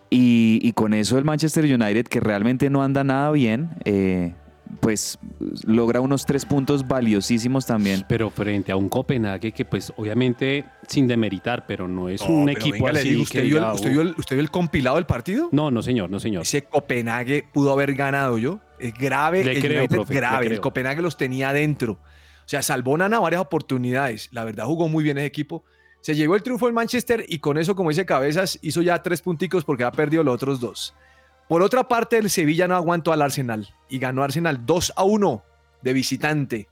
[0.09, 4.33] y, y con eso el Manchester United que realmente no anda nada bien, eh,
[4.79, 5.17] pues
[5.65, 8.05] logra unos tres puntos valiosísimos también.
[8.07, 12.49] Pero frente a un Copenhague que, pues, obviamente, sin demeritar, pero no es No, un
[12.49, 13.09] equipo venga, así.
[13.09, 15.49] digo, que ¿usted, vio el, diga, usted vio el- usted vio el compilado del partido?
[15.51, 16.43] No, no, señor, no, señor.
[16.43, 18.59] Ese Copenhague pudo haber ganado yo.
[18.79, 20.47] Es grave, Le el creo, United profe, le grave.
[20.47, 20.59] El.
[20.61, 21.93] Copenhague los tenía adentro.
[21.93, 24.29] O sea, salvó Nana varias oportunidades.
[24.31, 25.63] La verdad jugó muy bien ese equipo.
[26.01, 29.21] Se llevó el triunfo el Manchester y con eso, como dice Cabezas, hizo ya tres
[29.21, 30.93] punticos porque ha perdido los otros dos.
[31.47, 35.43] Por otra parte, el Sevilla no aguantó al Arsenal y ganó Arsenal 2 a 1
[35.81, 36.67] de visitante.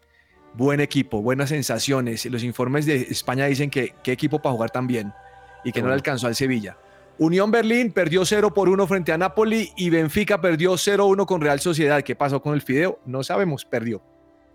[0.54, 2.26] Buen equipo, buenas sensaciones.
[2.26, 5.14] Los informes de España dicen que qué equipo para jugar tan bien
[5.64, 6.78] y que no le alcanzó al Sevilla.
[7.18, 11.60] Unión Berlín perdió 0 por 1 frente a Napoli y Benfica perdió 0-1 con Real
[11.62, 12.02] Sociedad.
[12.04, 13.00] ¿Qué pasó con el Fideo?
[13.06, 14.02] No sabemos, perdió.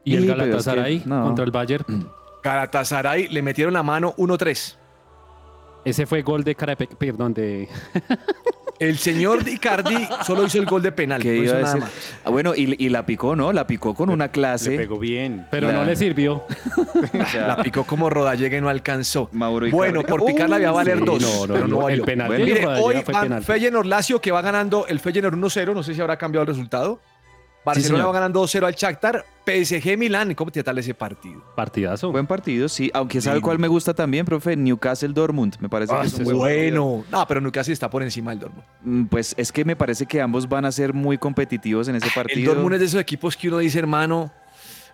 [0.04, 1.22] Y el es que- Galatasaray no.
[1.24, 2.11] contra el Bayern.
[2.42, 4.76] Galatasaray le metieron la mano 1-3.
[5.87, 7.66] Ese fue gol de Carape, perdón, de...
[8.81, 11.21] El señor Icardi solo hizo el gol de penal.
[11.23, 11.81] ¿Qué no hizo iba a nada decir?
[11.85, 11.93] más.
[12.25, 13.53] Ah, bueno, y, y la picó, ¿no?
[13.53, 14.71] La picó con una Le clase.
[14.77, 15.47] pegó bien.
[15.51, 16.45] Pero La- no le sirvió.
[17.35, 19.29] La picó como Rodallega y no alcanzó.
[19.33, 19.77] Mauro Icardi.
[19.77, 21.05] Bueno, por picarla había valer sí.
[21.05, 22.05] dos, No, no, pero no, no, el valió.
[22.07, 23.05] penal Bueno, Mire, hoy.
[23.45, 27.01] Feyenoord Lazio que va ganando el Feyenoord 1-0, no sé si habrá cambiado el resultado.
[27.64, 28.09] Barcelona señor.
[28.09, 31.42] va ganando 2-0 al Shakhtar, PSG Milán, ¿cómo te tal ese partido?
[31.55, 32.11] Partidazo.
[32.11, 32.90] Buen partido, sí.
[32.94, 33.42] Aunque sabe Sí.
[33.42, 35.57] cuál me gusta también, profe, Newcastle Dortmund.
[35.61, 37.05] Me parece Ah, que es un buen bueno.
[37.11, 38.64] No, pero Newcastle está por encima del Dortmund.
[38.83, 42.07] Mm, Pues es que me parece que ambos van a ser muy competitivos en ese
[42.07, 42.53] El partido.
[42.55, 44.33] Dortmund es de esos equipos que uno dice, hermano,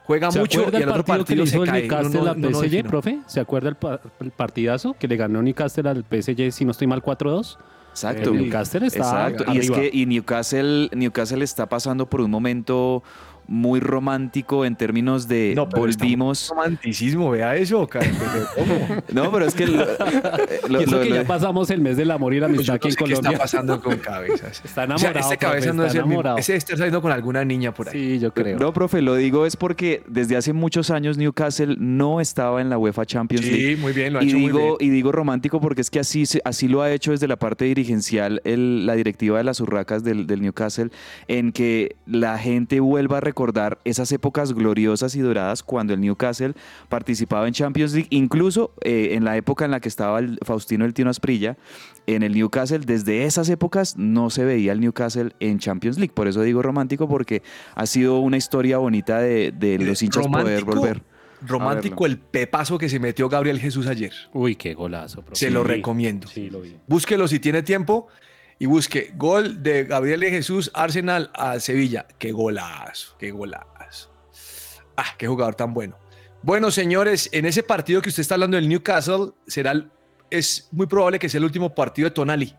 [0.05, 1.83] juega ¿Se mucho acuerda y el el otro partido que se el cae.
[1.83, 3.19] Newcastle no- al no PSG, profe?
[3.27, 6.87] ¿Se acuerda el, pa- el partidazo que le ganó Newcastle al PSG, si no estoy
[6.89, 7.59] mal, 4-2?
[7.97, 8.31] Exacto.
[8.31, 8.99] El Newcastle está
[9.31, 9.53] Exacto.
[9.55, 13.03] Y es que y Newcastle, Newcastle está pasando por un momento
[13.49, 16.49] muy romántico en términos de No, pero volvimos.
[16.51, 17.89] Romanticismo, vea eso.
[19.13, 19.77] No, pero es que lo,
[20.69, 22.73] lo- eso lo- que lo- ya pasamos el mes del amor y la Pues yo
[22.73, 23.39] amistad no aquí en sé ¿Qué está Colombia.
[23.39, 24.61] pasando con cabezas?
[24.65, 25.19] Está O sea, enamorado.
[25.21, 26.13] este cabeza profe, no es está el mismo.
[26.21, 26.39] enamorado.
[26.39, 27.93] Ese está saliendo con alguna niña por ahí.
[27.95, 28.59] Sí, yo creo.
[28.59, 32.79] no, profe, lo digo es porque desde hace muchos años Newcastle no estaba en la
[32.79, 33.77] UEFA Champions League.
[33.77, 34.57] Sí, muy bien, lo ha Y hecho muy bien.
[34.63, 37.37] digo, y digo romántico porque es que así, se- así lo ha hecho desde la
[37.37, 40.91] parte dirigencial el- la directiva de las urracas del, del Newcastle,
[41.29, 46.55] en que la gente vuelva a recordar esas épocas gloriosas y doradas cuando el Newcastle
[46.89, 50.87] participaba en Champions League, incluso eh, en la época en la que estaba el Faustino
[50.87, 51.59] el Tino Asprilla,
[52.07, 56.15] en el Newcastle, desde esas épocas no se veía el Newcastle en Champions League.
[56.15, 57.43] Por eso digo romántico porque
[57.75, 61.03] ha sido una historia bonita de, de los hinchas poder Romántico- volver.
[61.47, 64.13] Romántico el pepazo que se metió Gabriel Jesús ayer.
[64.33, 65.37] Uy, qué golazo, profe.
[65.39, 66.27] Se lo Sí, recomiendo.
[66.27, 66.75] Sí, lo vi.
[66.87, 68.09] Búsquelo si tiene tiempo
[68.59, 72.07] y busque gol de Gabriel de Jesús Arsenal a Sevilla.
[72.19, 74.13] Qué golazo, qué golazo.
[74.97, 75.99] Ah, qué jugador tan bueno.
[76.43, 79.91] Bueno, señores, en ese partido que usted está hablando del Newcastle, será el-
[80.31, 82.55] es muy probable que sea el último partido de Tonali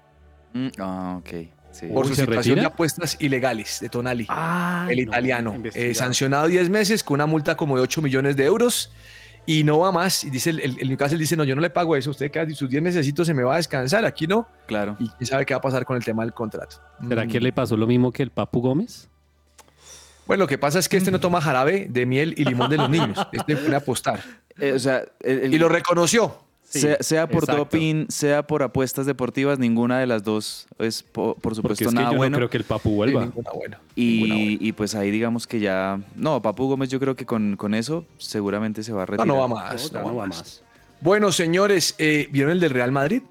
[0.54, 1.30] Mm, ah, ok.
[1.72, 1.88] sí.
[1.88, 2.62] por Uy, su ¿se situación retira?
[2.62, 4.26] de apuestas ilegales de Tonali.
[4.30, 8.46] Ah, el italiano, eh, sancionado 10 meses con una multa como de 8 millones de
[8.46, 8.92] euros
[9.48, 10.24] y no va más.
[10.24, 12.48] Y dice el, el- el Newcastle dice, no, yo no le pago eso, usted cada
[12.52, 14.48] sus 10 meses se me va a descansar, aquí no.
[14.68, 14.96] Claro.
[15.00, 16.76] Y quién sabe qué va a pasar con el tema del contrato.
[17.08, 17.30] ¿Será Mm.
[17.30, 19.10] que le pasó lo mismo que el Papu Gómez?
[20.28, 22.78] Bueno, lo que pasa es que este no toma jarabe de miel y limón de
[22.78, 23.18] los niños.
[23.32, 24.20] Este pone a apostar.
[24.60, 26.44] Eh, o sea, el- el- Y lo reconoció.
[26.70, 27.64] Sí, sea, sea por exacto.
[27.64, 31.90] doping, sea por apuestas deportivas, ninguna de las dos es, po- por, Porque supuesto, es
[31.92, 32.32] que nada yo bueno.
[32.32, 33.22] no creo que el Papu Sí, vuelva.
[33.22, 33.80] ninguna buena.
[33.96, 34.58] ninguna buena.
[34.60, 36.02] y, pues ahí digamos que ya...
[36.16, 39.28] No, Papu Gómez yo creo que con, con eso seguramente se va a No, retirar.
[39.28, 39.94] no va más.
[39.94, 40.38] No, no no va más.
[40.40, 40.64] más.
[41.00, 43.22] Bueno, señores, eh, ¿vieron el del Real Madrid?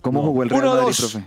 [0.00, 0.98] ¿Cómo jugó el Real Uno, Madrid, dos.
[1.12, 1.24] profe?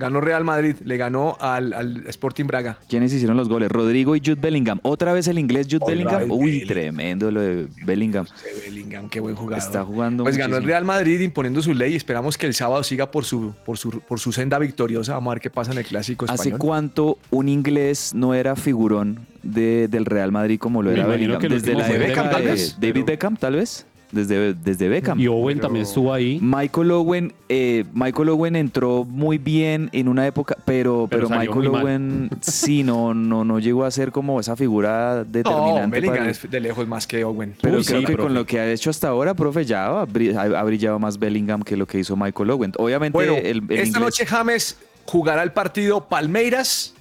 [0.00, 2.78] Ganó Real Madrid, le ganó al, al Sporting Braga.
[2.88, 3.70] ¿Quiénes hicieron los goles?
[3.70, 4.80] Rodrigo y Jude Bellingham.
[4.82, 6.30] ¿Otra vez el inglés Jude Otra Bellingham?
[6.30, 6.68] Uy, Bellingham.
[6.68, 8.26] tremendo lo de Bellingham.
[8.64, 9.58] Bellingham, qué buen jugador.
[9.62, 10.64] Está jugando Pues ganó el.
[10.64, 11.94] Real Madrid imponiendo su ley.
[11.94, 15.12] Esperamos que el sábado siga por su, por su, por su senda victoriosa.
[15.14, 19.26] Vamos a ver qué pasa en el clásico ¿Hace cuánto un inglés no era figurón
[19.42, 21.40] de- del Real Madrid como lo era Bellingham?
[21.42, 23.86] Desde la época Beckham, tal de vez, David pero- Beckham, tal vez.
[24.12, 25.20] Desde, desde Beckham.
[25.20, 26.40] Y Owen Pero- también estuvo ahí.
[26.42, 31.82] Michael Owen, eh, Michael Owen entró muy bien en una época, pero, Pero Michael mal.
[31.84, 35.90] Owen sí no, no, no llegó a ser como esa figura No, determinante.
[36.00, 37.54] Bellingham para es de lejos más que Owen.
[37.60, 38.26] pero Uy, creo sí, que profe.
[38.26, 41.18] con lo que ha hecho hasta ahora, profe, ya ha, bri- ha- ha brillado más
[41.18, 42.72] Bellingham que lo que hizo Michael Owen.
[42.78, 46.94] Obviamente, Bueno, el, el esta inglés- noche James jugará el partido Palmeiras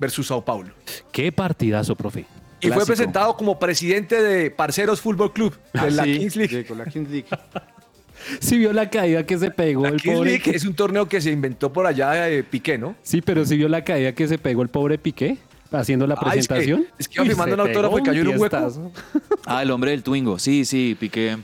[0.00, 0.70] versus Sao Paulo.
[1.12, 2.26] Qué partidazo, profe.
[2.60, 6.56] Y fue presentado como presidente de Parceros Fútbol Club de la Sí, Kings League.
[6.56, 7.26] llegó la Kings League.
[8.40, 10.30] Sí vio la caída que se pegó La el Kings pobre.
[10.30, 12.96] League es un torneo que se inventó por allá de Piqué, ¿no?
[13.02, 15.36] Sí, pero sí vio la caída que se pegó el pobre Piqué
[15.70, 16.86] haciendo la Ah, es que- presentación.
[16.98, 18.92] es que iba firmando un autógrafo y cayó en un hueco.
[19.46, 20.38] Ah, el hombre del Twingo.
[20.38, 21.36] Sí, sí, Piqué.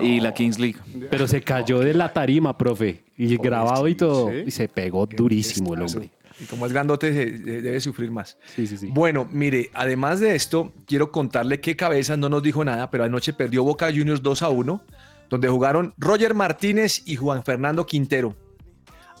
[0.00, 0.78] Y la Kings League.
[1.10, 3.04] Pero se cayó de la tarima, profe.
[3.18, 4.30] Y grabado y todo.
[4.30, 4.44] sí.
[4.46, 6.10] Y se pegó durísimo el hombre.
[6.40, 8.38] Y como es grandote, debe sufrir más.
[8.54, 8.88] Sí, sí, sí.
[8.90, 13.32] Bueno, mire, además de esto, quiero contarle que Cabezas no nos dijo nada, pero anoche
[13.32, 14.82] perdió Boca Juniors 2 a 1,
[15.28, 18.34] donde jugaron Roger Martínez y Juan Fernando Quintero.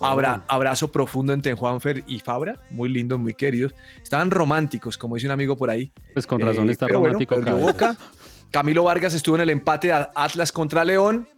[0.02, 3.74] Abra- abrazo profundo entre Juanfer y Fabra, muy lindos, muy queridos.
[4.02, 5.92] Estaban románticos, como dice un amigo por ahí.
[6.14, 7.34] Pues con razón Eh, está bueno, romántico.
[7.38, 7.60] Cabezas.
[7.60, 7.96] Boca.
[8.50, 11.28] Camilo Vargas estuvo en el empate a Atlas contra León.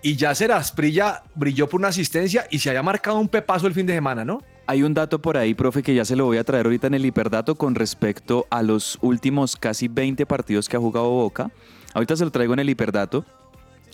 [0.00, 3.86] Y Yacer Asprilla brilló por una asistencia y se había marcado un pepazo el fin
[3.86, 4.42] de semana, ¿no?
[4.66, 6.94] Hay un dato por ahí, profe, que ya se lo voy a traer ahorita en
[6.94, 11.50] el hiperdato con respecto a los últimos casi 20 partidos que ha jugado Boca.
[11.92, 13.24] Ahorita se lo traigo en el hiperdato.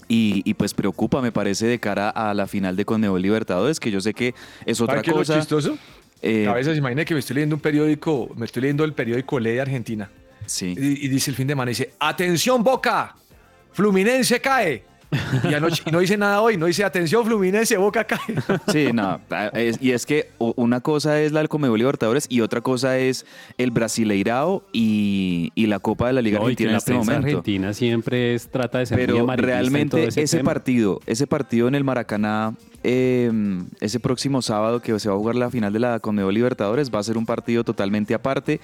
[0.06, 3.92] Y, y pues preocupa, me parece, de cara a la final de Conmebol Libertadores, que
[3.92, 4.34] yo sé que
[4.66, 5.38] es otra ¿Sabe qué es lo cosa.
[5.38, 5.78] chistoso?
[6.20, 9.54] Eh, Cabezas, imagina que me estoy leyendo un periódico, me estoy leyendo el periódico Ley
[9.54, 10.10] de Argentina.
[10.46, 10.74] sí.
[10.76, 13.14] Y, y dice el fin de semana, dice, atención Boca,
[13.72, 14.82] Fluminense cae.
[15.50, 18.18] Y, anoche- y no dice nada hoy, no dice, atención Fluminense, Boca cae.
[18.72, 19.20] Sí, no.
[19.54, 23.26] es- y es que una cosa es la del Conmebol Libertadores y otra cosa es
[23.58, 26.78] el Brasileirao y, y la Copa de la Liga No, y que Argentina en la
[26.78, 27.26] este momento.
[27.38, 32.54] argentina siempre es, trata de ser Pero realmente ese, partido, ese partido en el Maracaná,
[32.84, 33.30] eh,
[33.80, 36.98] ese próximo sábado que se va a jugar la final de la Conmebol Libertadores, va
[37.00, 38.60] a ser un partido totalmente aparte.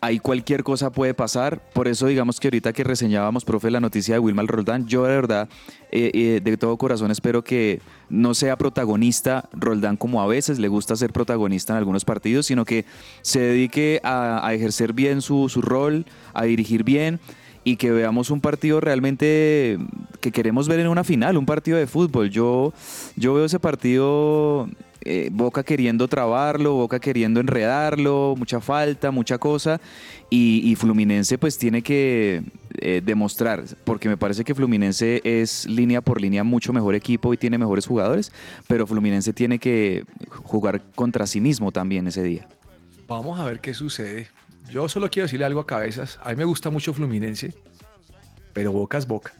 [0.00, 4.14] Ahí cualquier cosa puede pasar, por eso digamos que ahorita que reseñábamos, profe, la noticia
[4.14, 5.48] de Wilmar Roldán, yo de verdad,
[5.90, 10.68] eh, eh, de todo corazón espero que no sea protagonista Roldán como a veces le
[10.68, 12.84] gusta ser protagonista en algunos partidos, sino que
[13.22, 17.18] se dedique a, a ejercer bien su, su rol, a dirigir bien
[17.64, 19.78] y que veamos un partido realmente
[20.20, 22.30] que queremos ver en una final, un partido de fútbol.
[22.30, 22.72] Yo,
[23.16, 24.68] yo veo ese partido,
[25.02, 29.80] eh, Boca queriendo trabarlo, Boca queriendo enredarlo, mucha falta, mucha cosa,
[30.30, 32.42] y, Fluminense pues tiene que
[32.80, 37.36] eh, demostrar, porque me parece que Fluminense es línea por línea mucho mejor equipo y
[37.36, 38.32] tiene mejores jugadores,
[38.66, 42.48] pero Fluminense tiene que jugar contra sí mismo también ese día.
[43.06, 44.28] Vamos a ver qué sucede.
[44.70, 46.18] Yo solo quiero decirle algo a Cabezas.
[46.22, 47.54] A mí me gusta mucho Fluminense,
[48.52, 49.32] pero Boca es Boca.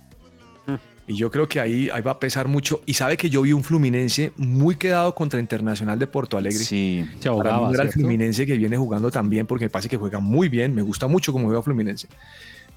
[1.08, 2.82] Y yo creo que ahí, ahí va a pesar mucho.
[2.84, 6.58] Y sabe que yo vi un Fluminense muy quedado contra Internacional de Porto Alegre.
[6.58, 7.04] Sí.
[7.18, 7.92] Se Para mí ahogaba, era el.
[7.92, 10.74] Fluminense que viene jugando también, porque me parece que juega muy bien.
[10.74, 12.08] Me gusta mucho como veo a Fluminense.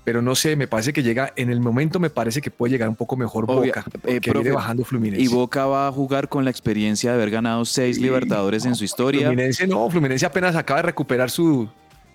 [0.05, 2.89] Pero no sé, me parece que llega, en el momento me parece que puede llegar
[2.89, 5.21] un poco mejor Boca, eh, que profe, viene bajando Fluminense.
[5.21, 8.83] Y Boca va a jugar con la experiencia de haber ganado seis Libertadores en su
[8.83, 9.27] historia.
[9.27, 11.69] Fluminense no, Fluminense apenas acaba de recuperar su,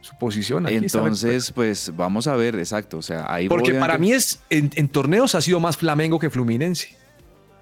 [0.06, 0.66] su posición.
[0.66, 2.98] Aquí Entonces, pues vamos a ver, exacto.
[2.98, 6.18] O sea, ahí Porque obviamente- para mí es en, en torneos ha sido más Flamengo
[6.18, 6.96] que Fluminense.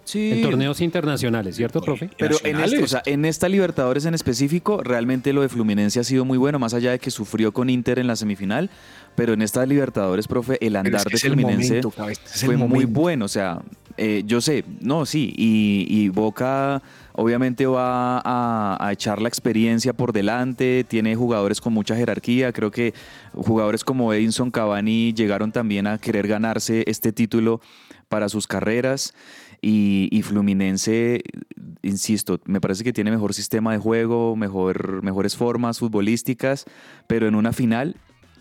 [0.06, 2.10] Sí, En torneos internacionales, ¿cierto, profe?
[2.18, 6.04] Pero en, este- o sea, en esta Libertadores en específico, realmente lo de Fluminense ha
[6.04, 8.68] sido muy bueno, más allá de que sufrió con Inter en la semifinal.
[9.16, 11.92] Pero en esta Libertadores, profe, el andar es que de Fluminense momento,
[12.26, 13.24] fue muy bueno.
[13.24, 13.62] O sea,
[13.96, 16.82] eh, yo sé, no, sí, y, y Boca
[17.16, 22.70] obviamente va a, a echar la experiencia por delante, tiene jugadores con mucha jerarquía, creo
[22.70, 22.92] que
[23.34, 27.60] jugadores como Edinson Cavani llegaron también a querer ganarse este título
[28.08, 29.14] para sus carreras.
[29.62, 31.22] Y, y Fluminense,
[31.82, 36.66] insisto, me parece que tiene mejor sistema de juego, mejor, mejores formas futbolísticas,
[37.06, 37.96] pero en una final,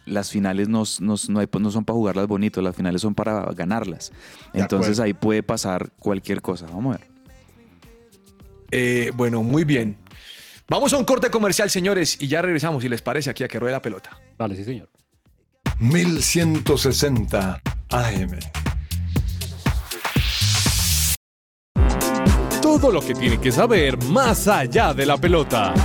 [0.06, 3.46] las finales no, no- no hay- no son para jugarlas bonito, las finales son para
[3.54, 4.12] ganarlas.
[4.54, 5.04] De Entonces acuerdo.
[5.04, 6.66] ahí puede pasar cualquier cosa.
[6.66, 7.12] Vamos a ver.
[8.76, 9.98] Eh, bueno, muy bien.
[10.68, 13.60] Vamos a un corte comercial, señores, y ya regresamos, si les parece, aquí a que
[13.60, 14.20] ruede la pelota.
[14.36, 14.90] Vale, sí, señor.
[15.78, 18.40] 1160 AM.
[22.64, 25.76] Todo lo que tiene que saber más allá de la pelota.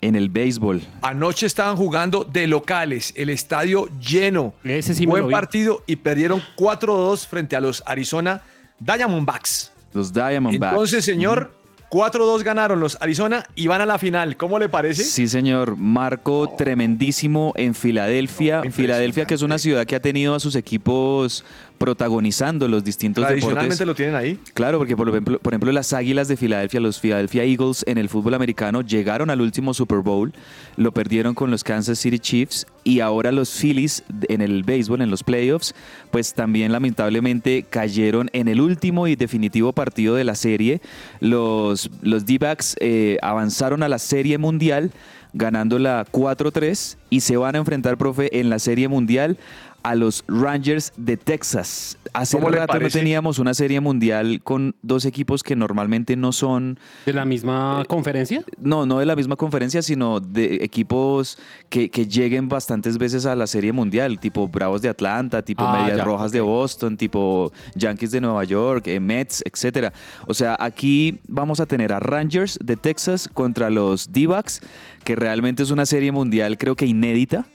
[0.00, 4.54] En el béisbol, Anoche estaban jugando de locales, el estadio lleno.
[4.62, 8.42] Ese sí me Buen partido y perdieron 4-2 frente a los Arizona
[8.78, 9.72] Diamondbacks.
[9.92, 10.72] los Diamondbacks.
[10.72, 11.50] Entonces, señor,
[11.90, 14.36] 4-2 ganaron los Arizona y van a la final.
[14.36, 15.02] ¿Cómo le parece?
[15.02, 15.76] Sí, señor.
[15.76, 18.62] Marco tremendísimo en Filadelfia.
[18.70, 21.44] Filadelfia, que es una ciudad que ha tenido a sus equipos
[21.78, 23.80] protagonizando los distintos deportes.
[23.86, 24.38] lo tienen ahí.
[24.54, 28.08] Claro, porque por ejemplo, por ejemplo las Águilas de Filadelfia, los Philadelphia Eagles en el
[28.08, 30.32] fútbol americano llegaron al último Super Bowl,
[30.76, 35.10] lo perdieron con los Kansas City Chiefs y ahora los Phillies en el béisbol, en
[35.10, 35.74] los playoffs,
[36.10, 40.80] pues también lamentablemente cayeron en el último y definitivo partido de la serie.
[41.20, 44.90] Los, los D-Backs eh, avanzaron a la serie mundial
[45.32, 49.38] ganándola 4-3 y se van a enfrentar, profe, en la serie mundial
[49.82, 51.96] a los Rangers de Texas.
[52.12, 56.32] Hace ¿Cómo le rato no teníamos una serie mundial con dos equipos que normalmente no
[56.32, 58.42] son, ¿De la misma conferencia?
[58.60, 61.38] no, no de la misma conferencia, sino de equipos
[61.68, 65.80] que, que lleguen bastantes veces a la serie mundial, tipo Bravos de Atlanta, tipo Ah,
[65.80, 66.40] Medias ya, Rojas de.
[66.40, 69.92] Boston, tipo Yankees de Nueva York, eh, Mets, etcétera.
[70.26, 74.60] O sea, aquí vamos a tener a Rangers de Texas contra los D-Backs,
[75.04, 77.46] que realmente es una serie mundial creo que inédita.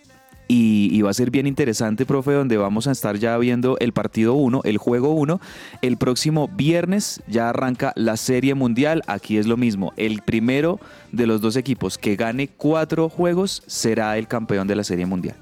[0.53, 3.91] Y, y va a ser bien interesante, profe, donde vamos a estar ya viendo el
[3.91, 5.41] partido 1, el juego 1.
[5.81, 9.01] El próximo viernes ya arranca la serie mundial.
[9.07, 9.93] Aquí es lo mismo.
[9.97, 10.79] El primero
[11.11, 15.37] de los dos equipos que gane cuatro juegos será el campeón de la serie mundial.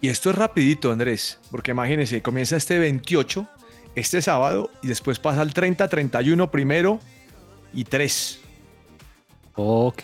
[0.00, 3.46] Y esto es rapidito, Andrés, porque imagínense, comienza este 28,
[3.96, 7.00] este sábado, y después pasa al 30, 31 primero
[7.74, 8.40] y 3,
[9.56, 10.02] Ok.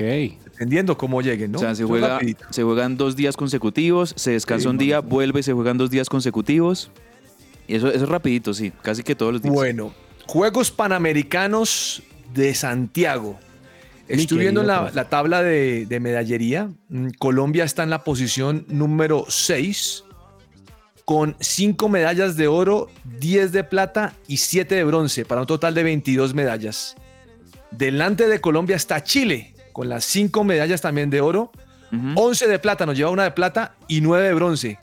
[0.60, 1.58] Dependiendo cómo lleguen, ¿no?
[1.58, 2.20] O sea, se, juega,
[2.50, 6.10] se juegan dos días consecutivos, se descansa Sí, un día, vuelve, se juegan dos días
[6.10, 6.90] consecutivos.
[7.66, 9.54] Y eso, eso es rapidito, sí, casi que todos los días.
[9.54, 9.94] Bueno,
[10.26, 12.02] Juegos Panamericanos
[12.34, 13.38] de Santiago.
[14.06, 16.68] Mi Estoy viendo la, la tabla de, de medallería.
[16.90, 20.04] Mm, Colombia está en la posición número 6
[21.06, 25.72] con 5 medallas de oro, 10 de plata y 7 de bronce, para un total
[25.74, 26.96] de 22 medallas.
[27.70, 31.50] Delante de Colombia está Chile, con las 5 medallas también de oro,
[31.92, 32.12] Ujú.
[32.28, 34.78] 11 de plata, nos lleva una de plata y 9 de bronce,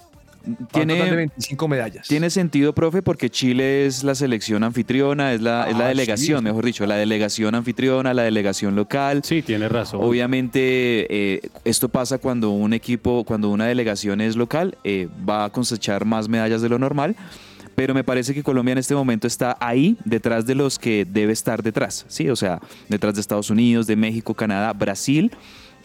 [0.71, 2.07] Tiene, 25 medallas.
[2.07, 6.39] tiene sentido, profe, porque Chile es la selección anfitriona, es la, es la Ah, delegación,
[6.39, 6.43] sí.
[6.45, 9.21] mejor dicho, la delegación anfitriona, la delegación local.
[9.25, 9.99] Sí, tienes razón.
[10.03, 15.49] Obviamente, eh, esto pasa cuando un equipo, cuando una delegación es local, eh, va a
[15.49, 17.15] cosechar más medallas de lo normal.
[17.77, 21.31] Pero me parece que Colombia en este momento está ahí, detrás de los que debe
[21.31, 22.27] estar detrás, ¿sí?
[22.27, 22.59] O sea,
[22.89, 25.29] detrás de Estados Unidos, de México, Canadá, Brasil.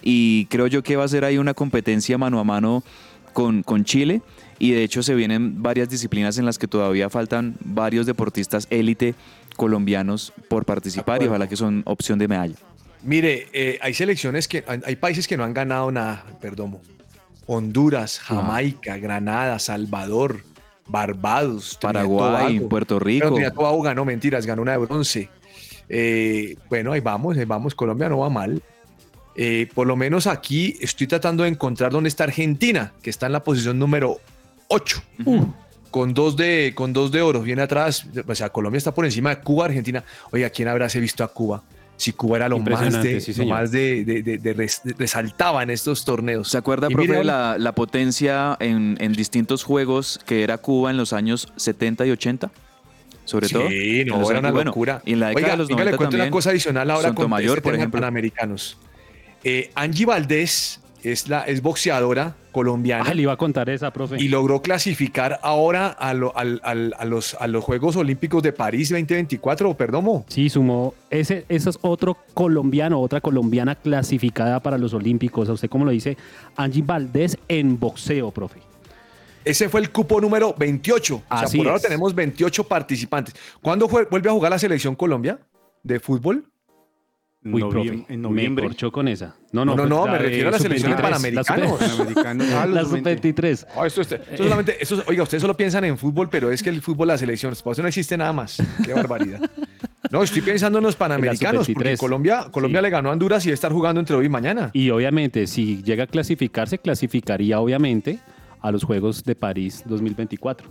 [0.00, 2.82] Y creo yo que va a ser ahí una competencia mano a mano
[3.34, 4.22] con, con Chile.
[4.58, 9.14] Y de hecho se vienen varias disciplinas en las que todavía faltan varios deportistas élite
[9.58, 12.54] colombianos por participar y ojalá que son opción de medalla.
[13.02, 16.78] Mire, eh, hay selecciones que, hay hay países que no han ganado nada, perdón.
[17.44, 20.42] Honduras, Jamaica, Granada, Salvador,
[20.86, 22.68] Barbados, Paraguay, Tobago.
[22.68, 23.28] Puerto Rico.
[23.28, 25.28] Trinidad Tobago ganó, mentiras, ganó una de bronce.
[25.88, 28.62] Eh, bueno, ahí vamos, ahí vamos, Colombia no va mal.
[29.34, 33.32] Eh, por lo menos aquí estoy tratando de encontrar dónde está Argentina, que está en
[33.32, 34.18] la posición número
[34.68, 35.02] 8.
[35.90, 39.30] Con dos, de, con dos de oro, viene atrás, o sea, Colombia está por encima
[39.30, 40.02] de Cuba, Argentina.
[40.30, 41.62] Oiga, ¿quién habráse visto a Cuba?
[42.02, 44.94] Si Cuba era lo más de, sí, lo más de, de- de- de res- de-
[44.98, 46.48] resaltaba en estos torneos.
[46.48, 50.96] ¿Se acuerda, Y profe, la, la potencia en, en distintos juegos que era Cuba en
[50.96, 52.50] los años 70 y 80?
[53.24, 53.68] Sobre todo.
[53.68, 55.00] Sí, En no, era años- una bueno, locura.
[55.04, 56.22] Y en la década Oiga, de los venga, 90 le cuento también.
[56.26, 58.00] una cosa adicional ahora con Sotomayor, este por ejemplo.
[58.00, 58.76] Panamericanos.
[59.44, 64.16] Eh, Angie Valdés es, la, es boxeadora colombiana Ah, le iba a contar esa, profe.
[64.22, 68.52] y logró clasificar ahora a, lo- al- al- a los, a los Juegos Olímpicos de
[68.52, 70.24] París 2024, Perdomo.
[70.28, 70.94] Sí, sumó.
[71.10, 75.48] Ese, ese es otro colombiano, otra colombiana clasificada para los Olímpicos.
[75.48, 76.16] ¿A usted cómo lo dice?
[76.56, 78.60] Angie Valdés en boxeo, profe.
[79.44, 81.14] Ese fue el cupo número 28.
[81.16, 83.34] o Así sea, por ahora tenemos 28 participantes.
[83.60, 85.38] ¿Cuándo fue- vuelve a jugar la selección Colombia
[85.82, 86.44] de fútbol?
[87.44, 88.62] Uy, Noviem- profe, en noviembre.
[88.64, 89.34] me corchó con esa.
[89.50, 91.80] No, No, no, no, no, pues me de refiero a la selección de sub-23, Panamericanos.
[92.14, 92.60] La.
[92.62, 93.16] Ah, la sub-20.
[93.16, 93.66] sub-23.
[93.76, 96.70] Ah, esto, esto- esto solamente, esto oiga, ustedes solo piensan en fútbol, pero es que
[96.70, 98.62] el fútbol, la selección, por eso no existe nada más.
[98.84, 99.40] Qué barbaridad.
[100.10, 101.98] No, estoy pensando en los panamericanos, porque sub-23.
[101.98, 102.82] Colombia, Colombia Sí.
[102.84, 104.70] le ganó a Honduras y debe estar jugando entre hoy y mañana.
[104.72, 108.20] Y obviamente, si llega a clasificarse, clasificaría obviamente
[108.60, 110.70] a los Juegos de París 2024.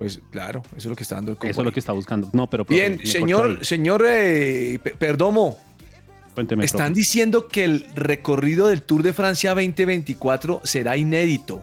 [0.00, 2.28] Pues claro, eso es lo que está dando el Eso es lo que está buscando.
[2.32, 5.58] No, pero profe, Bien, señor, señor eh, Pe- Perdomo,
[6.34, 6.94] Cuénteme, están profe.
[6.94, 11.60] diciendo que el recorrido del Tour de Francia 2024 será inédito.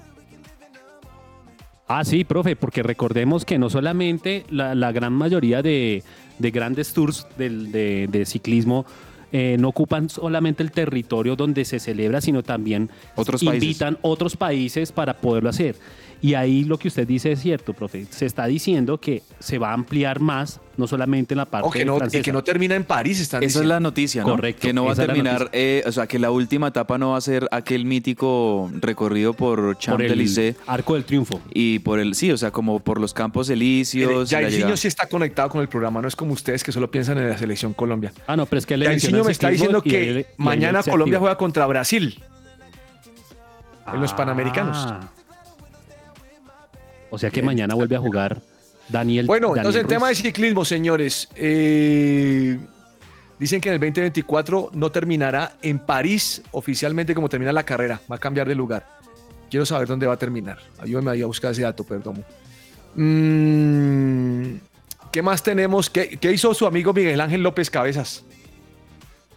[1.88, 6.04] Ah, sí, profe, porque recordemos que no solamente la, la gran mayoría de,
[6.38, 8.86] de grandes tours del, de, de ciclismo
[9.32, 13.64] eh, no ocupan solamente el territorio donde se celebra, sino también Otros países.
[13.64, 15.76] invitan otros países para poderlo hacer.
[16.22, 18.08] Y ahí lo que usted dice es cierto, profe.
[18.10, 21.72] Se está diciendo que se va a ampliar más, no solamente en la parte O
[21.72, 22.24] que no, y francesa.
[22.24, 24.30] que no termina en París, están Esa es la noticia, ¿no?
[24.30, 27.18] Correcto, Que no va a terminar, eh, o sea, que la última etapa no va
[27.18, 31.40] a ser aquel mítico recorrido por el Champs-Élysées Arco del Triunfo.
[31.54, 34.32] y por el, sí, o sea, como por los campos elíseos.
[34.32, 34.42] y la llegada.
[34.50, 37.30] Jairzinho sí está conectado con el programa, no es como ustedes que solo piensan en
[37.30, 38.12] la selección Colombia.
[38.26, 38.96] Ah, no, pero es que le me
[39.32, 42.24] está diciendo que ahí mañana Colombia juega contra Brasil.
[43.94, 44.16] en los Ah.
[44.16, 44.88] Panamericanos.
[47.10, 48.42] O sea que mañana vuelve a jugar
[48.90, 49.26] Daniel.
[49.26, 51.30] Bueno, Daniel entonces el tema de ciclismo, señores.
[51.36, 52.58] eh,
[53.40, 58.02] dicen que en el 2024 no terminará en París oficialmente como termina la carrera.
[58.12, 58.88] Va a cambiar de lugar.
[59.50, 60.58] Quiero saber dónde va a terminar.
[60.80, 62.24] Ayúdame ahí a buscar ese dato, perdón.
[62.96, 64.58] Mm,
[65.12, 65.90] ¿Qué más tenemos?
[65.90, 68.24] ¿Qué, qué hizo su amigo Miguel Ángel López Cabezas?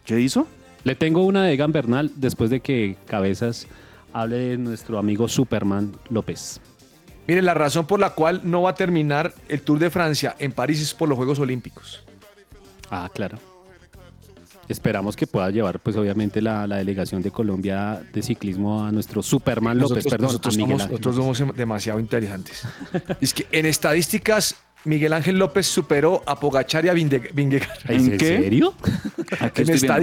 [0.04, 0.46] ¿Qué hizo?
[0.82, 3.66] Le tengo una de Egan Bernal después de que Cabezas
[4.12, 6.60] hable de nuestro amigo Superman López.
[7.26, 10.52] Miren, la razón por la cual no va a terminar el Tour de Francia en
[10.52, 12.02] París es por los Juegos Olímpicos.
[12.90, 13.38] Ah, claro.
[14.68, 19.20] Esperamos que pueda llevar, pues obviamente, la, la delegación de Colombia de ciclismo a nuestro
[19.22, 21.00] Superman López, Nosotros, perdón, nosotros a Miguel somos, Ángel.
[21.00, 22.62] nosotros somos demasiado interesantes.
[23.20, 27.90] es que en estadísticas, Miguel Ángel López superó a Pogachar y a Vingegaard.
[27.90, 28.26] ¿En ¿En qué?
[28.38, 28.74] serio?
[29.40, 29.94] En viendo.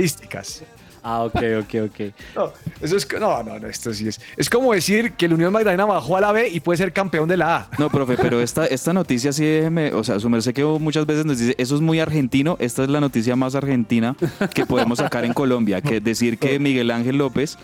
[1.04, 2.14] Ah, ok, ok, ok.
[2.36, 4.20] No, eso es, no, no, no, esto sí es.
[4.36, 7.28] Es como decir que el Unión Magdalena bajó a la B y puede ser campeón
[7.28, 7.70] de la A.
[7.78, 11.26] No, profe, pero esta, esta noticia sí déjeme, o sea, su merced que muchas veces
[11.26, 14.16] nos dice, eso es muy argentino, esta es la noticia más argentina
[14.54, 17.58] que podemos sacar en Colombia, que decir que Miguel Ángel López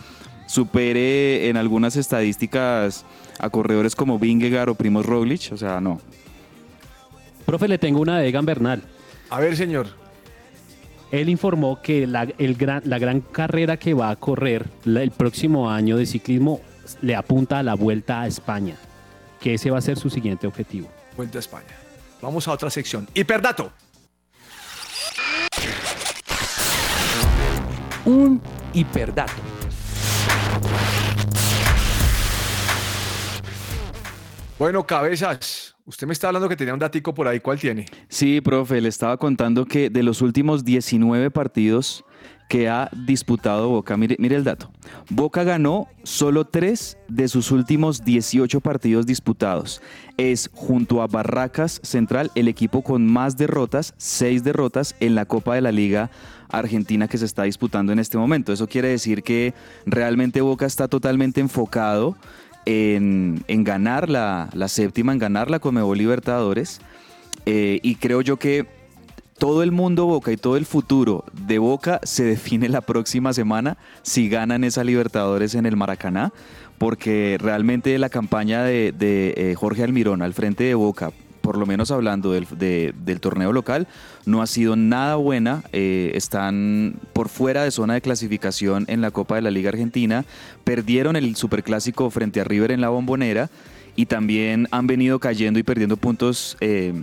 [0.47, 3.05] supere en algunas estadísticas
[3.39, 5.99] a corredores como Vingegaard o Primoz Roglic, o sea, no.
[7.45, 8.83] Profe, le tengo una de Egan Bernal.
[9.29, 10.02] A ver, señor.
[11.13, 15.11] Él informó que la, el gran, la gran carrera que va a correr la- el
[15.11, 16.59] próximo año de ciclismo
[17.03, 18.75] le apunta a la vuelta a España,
[19.39, 20.87] que ese va a ser su siguiente objetivo.
[21.15, 21.67] Vuelta a España.
[22.19, 23.07] Vamos a otra sección.
[23.13, 23.71] Hiperdato.
[28.05, 28.41] Un
[28.73, 29.33] hiperdato.
[34.57, 35.72] Bueno, cabezas.
[35.85, 37.41] Usted me está hablando que tenía un datico por ahí.
[37.41, 37.85] ¿Cuál tiene?
[38.07, 42.05] Sí, profe, le estaba contando que de los últimos 19 partidos
[42.47, 44.71] que ha disputado Boca, mire, mire el dato.
[45.09, 49.81] Boca ganó solo 3 de sus últimos 18 partidos disputados.
[50.15, 55.55] Es junto a Barracas Central el equipo con más derrotas, 6 derrotas en la Copa
[55.55, 56.11] de la Liga
[56.47, 58.53] Argentina que se está disputando en este momento.
[58.53, 59.53] Eso quiere decir que
[59.85, 62.15] realmente Boca está totalmente enfocado
[62.65, 66.81] en, ganar la, la séptima, en ganar la Comebol Libertadores.
[67.45, 68.65] Eh, y creo yo que
[69.37, 73.77] todo el mundo Boca y todo el futuro de Boca se define la próxima semana
[74.01, 76.31] si ganan esa Libertadores en el Maracaná,
[76.77, 81.11] porque realmente la campaña de, de, eh, Jorge Almirón al frente de Boca,
[81.43, 83.85] por lo menos hablando del, de- del torneo local,
[84.25, 85.61] no ha sido nada buena.
[85.73, 90.23] Eh, están por fuera de zona de clasificación en la Copa de la Liga Argentina,
[90.63, 93.49] perdieron el Superclásico frente a River en la Bombonera
[93.97, 96.55] y también han venido cayendo y perdiendo puntos.
[96.61, 96.93] eh,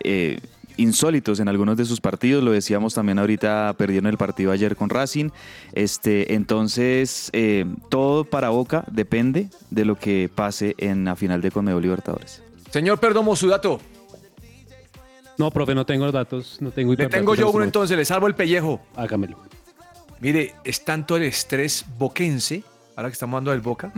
[0.00, 0.40] eh,
[0.78, 4.90] insólitos en algunos de sus partidos, lo decíamos también ahorita, perdieron el partido ayer con
[4.90, 5.30] Racing,
[5.72, 11.50] este, entonces eh, todo para Boca depende de lo que pase en la final de
[11.50, 12.42] Conmebol Libertadores.
[12.76, 13.80] Señor Perdomo, su dato.
[15.38, 18.26] No, profe, no tengo los datos, no tengo Le tengo yo uno entonces, le salvo
[18.26, 18.80] el pellejo.
[18.94, 19.38] Hágamelo.
[20.20, 22.62] Mire, es tanto el estrés boquense,
[22.94, 23.92] ahora que estamos hablando del Boca.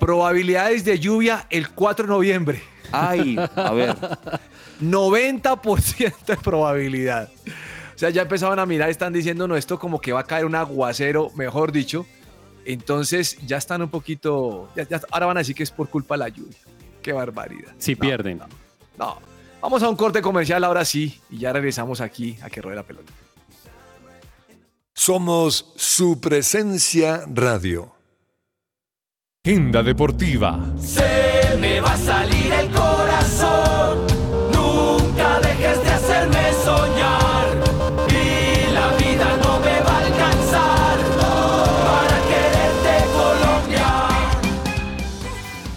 [0.00, 2.62] Probabilidades de lluvia el 4 de noviembre.
[2.92, 3.94] Ay, a ver,
[4.80, 7.28] 90% de probabilidad.
[7.94, 10.46] O sea, ya empezaban a mirar, están diciendo, no, esto como que va a caer
[10.46, 12.06] un aguacero, mejor dicho.
[12.64, 16.14] Entonces ya están un poquito, ya- ya- ahora van a decir que es por culpa
[16.14, 16.56] de la lluvia.
[17.06, 17.72] Qué barbaridad.
[17.78, 18.40] Si No, pierden.
[18.98, 19.20] No.
[19.62, 22.82] Vamos a un corte comercial ahora sí y ya regresamos aquí a que ruede la
[22.82, 23.12] pelota.
[24.92, 27.94] Somos su presencia radio.
[29.44, 30.58] Agenda Deportiva.
[30.80, 33.75] Se me va a salir el corazón.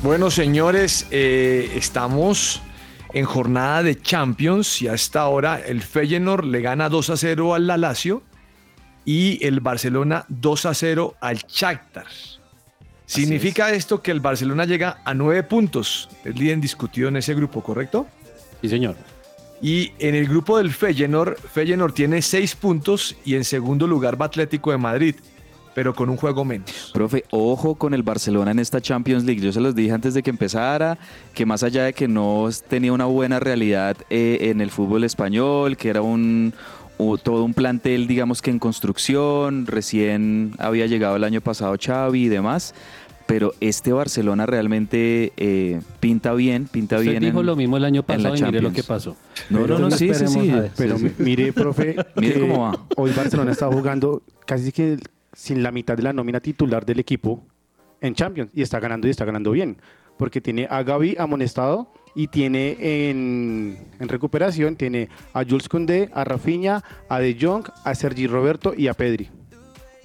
[0.10, 2.64] Bueno, señores, eh, estamos
[3.14, 7.53] en jornada de Champions y a esta hora el Feyenoord le gana 2 a 0
[7.53, 8.24] al La Lazio
[9.05, 12.07] y el Barcelona 2 a 0 al Shakhtar.
[13.05, 17.62] Significa esto que el Barcelona llega a 9 puntos, es líder indiscutido en ese grupo,
[17.62, 18.07] ¿correcto?
[18.62, 18.95] Sí, señor.
[19.62, 24.26] Y en el grupo del Feyenoord, Feyenoord tiene 6 puntos y en segundo lugar va
[24.26, 25.16] Atlético de Madrid,
[25.76, 26.91] pero con un juego menos.
[26.93, 29.41] Profe, ojo con el Barcelona en esta Champions League.
[29.41, 30.97] Yo se los dije antes de que empezara,
[31.34, 35.78] que más allá de que no tenía una buena realidad eh, en el fútbol español,
[35.78, 36.53] que era un,
[37.24, 42.28] todo un plantel, digamos que en construcción, recién había llegado el año pasado Xavi y
[42.30, 42.74] demás,
[43.26, 47.22] pero este Barcelona realmente eh, pinta bien, pinta Usted bien.
[47.24, 49.15] dijo en- lo mismo el año en la pasado y mire lo que pasó.
[49.51, 50.51] No, no, no, sí, sí.
[50.76, 51.13] Pero Sí, sí.
[51.20, 52.80] mi- mire, profe, Mire cómo va.
[52.97, 54.97] hoy Barcelona está jugando casi que
[55.34, 57.43] sin la mitad de la nómina titular del equipo
[58.01, 59.77] en Champions y está ganando y está ganando bien,
[60.17, 66.23] porque tiene a Gaby amonestado y tiene en, en recuperación tiene a Jules Koundé, a
[66.23, 69.30] Rafinha, a De Jong, a Sergi Roberto y a Pedri.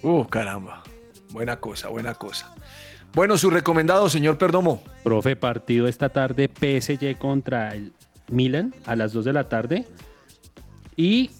[0.03, 0.83] Uh, caramba.
[1.31, 2.55] Buena cosa, buena cosa.
[3.15, 4.83] Bueno, su recomendado, señor Perdomo.
[5.03, 7.93] Profe, partido esta tarde PSG contra el
[8.31, 9.87] Milan a las 2 de la tarde
[10.97, 11.31] y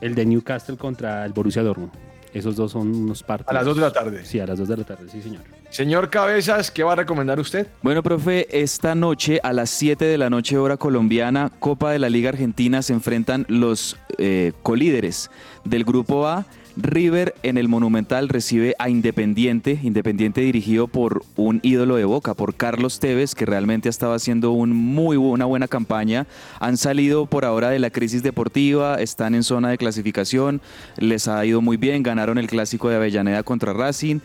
[0.00, 1.92] el de Newcastle contra el Borussia Dortmund.
[2.34, 3.50] Esos dos son unos partidos.
[3.50, 4.24] A las 2 de la tarde.
[4.24, 5.42] Sí, a las 2 de la tarde, sí, señor.
[5.70, 7.66] Señor Cabezas, ¿qué va a recomendar usted?
[7.82, 12.08] Bueno, profe, esta noche a las 7 de la noche hora colombiana, Copa de la
[12.08, 15.30] Liga Argentina, se enfrentan los eh, colíderes
[15.64, 16.46] del Grupo A.
[16.80, 22.54] River en el Monumental recibe a Independiente, Independiente dirigido por un ídolo de Boca, por
[22.54, 26.28] Carlos Tevez, que realmente ha estado haciendo muy una buena campaña.
[26.60, 30.60] Han salido por ahora de la crisis deportiva, están en zona de clasificación,
[30.98, 34.20] les ha ido muy bien, ganaron el clásico de Avellaneda contra Racing.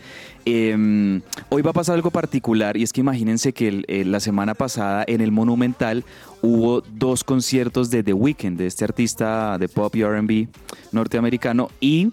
[0.46, 4.54] Eh, hoy va a pasar algo particular y es que imagínense que eh, la semana
[4.54, 6.04] pasada en el Monumental
[6.40, 10.46] hubo dos conciertos de The Weeknd, de este artista de pop y RB
[10.92, 12.10] norteamericano, y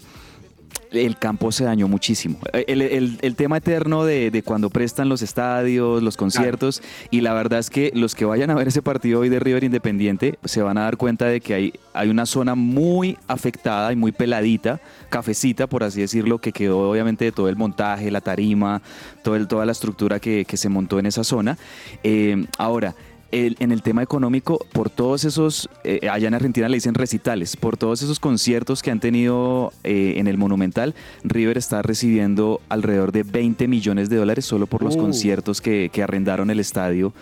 [0.90, 2.38] el campo se dañó muchísimo.
[2.52, 7.32] El, el- el tema eterno de, de cuando prestan los estadios, los conciertos, y la
[7.32, 10.60] verdad es que los que vayan a ver ese partido hoy de River Independiente se
[10.60, 14.80] van a dar cuenta de que hay, hay una zona muy afectada y muy peladita,
[15.08, 18.82] cafecita, por así decirlo, que quedó obviamente de todo el montaje, la tarima,
[19.22, 21.56] todo el- toda la estructura que, que se montó en esa zona.
[22.04, 22.94] Eh, ahora,
[23.32, 27.56] el- en el tema económico, por todos esos, eh, allá en Argentina le dicen recitales,
[27.56, 33.10] por todos esos conciertos que han tenido eh, en el Monumental, River está recibiendo alrededor
[33.10, 35.00] de 20 millones de dólares solo por los Uh.
[35.00, 37.12] conciertos que, que arrendaron el estadio.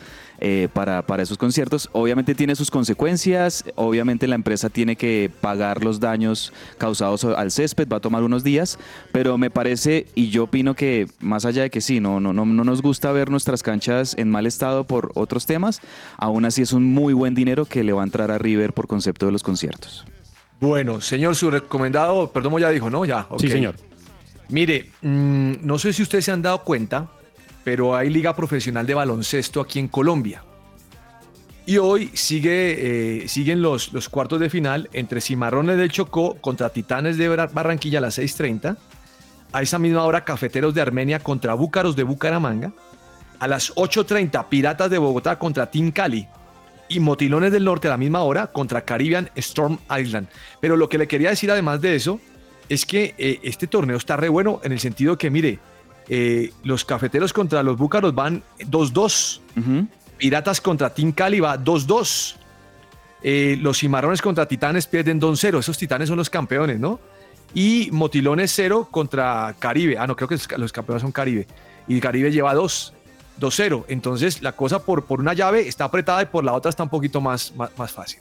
[0.41, 1.89] Eh, para, para esos conciertos.
[1.93, 7.89] Obviamente tiene sus consecuencias, obviamente la empresa tiene que pagar los daños causados al césped,
[7.89, 8.79] va a tomar unos días,
[9.13, 12.47] pero me parece, y yo opino que más allá de que sí, no, no, no,
[12.47, 15.81] no nos gusta ver nuestras canchas en mal estado por otros temas,
[16.17, 18.87] aún así es un muy buen dinero que le va a entrar a River por
[18.87, 20.05] concepto de los conciertos.
[20.61, 23.05] Bueno, señor, su recomendado, Perdomo ya dijo, ¿no?
[23.05, 23.41] Ya, ok.
[23.41, 23.77] Sí, señor.
[24.51, 27.09] Mire, mm, no sé si ustedes se han dado cuenta,
[27.71, 30.43] pero hay liga profesional de baloncesto aquí en Colombia.
[31.67, 36.71] Y hoy sigue, eh, siguen los, los cuartos de final entre Cimarrones del Chocó contra
[36.71, 38.77] Titanes de Bar- Barranquilla a las 6.30.
[39.53, 42.73] A esa misma hora Cafeteros de Armenia contra Búcaros de Bucaramanga.
[43.39, 46.27] A las 8.30 Piratas de Bogotá contra Team Cali.
[46.89, 50.27] Y Motilones del Norte a la misma hora contra Caribbean Storm Island.
[50.61, 52.21] Pero lo que le quería decir además de eso
[52.69, 55.61] es que eh, este torneo está re bueno en el sentido que, mire,
[56.13, 59.41] eh, los cafeteros contra los búcaros van 2-2.
[59.57, 59.87] Ujú.
[60.19, 62.35] Piratas contra Team Cali va 2-2.
[63.23, 65.61] Eh, los cimarrones contra Titanes pierden 2-0.
[65.61, 66.99] Esos Titanes son los campeones, ¿no?
[67.55, 69.99] Y Motilones 0 contra Caribe.
[69.99, 71.47] Ah, no, creo que los, campeones son Caribe.
[71.87, 72.93] Y Caribe lleva 2.
[73.39, 73.85] 2-0.
[73.87, 76.91] Entonces la cosa por, por una llave está apretada y por la otra está un
[76.91, 78.19] poquito más, más, más fácil.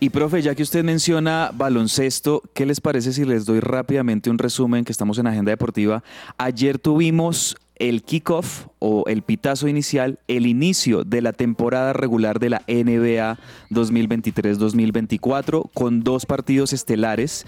[0.00, 4.38] Y profe, ya que usted menciona baloncesto, ¿qué les parece si les doy rápidamente un
[4.38, 6.04] resumen que estamos en Agenda Deportiva?
[6.36, 12.50] Ayer tuvimos el kickoff o el pitazo inicial, el inicio de la temporada regular de
[12.50, 13.38] la NBA
[13.70, 17.44] 2023-2024 con dos partidos estelares.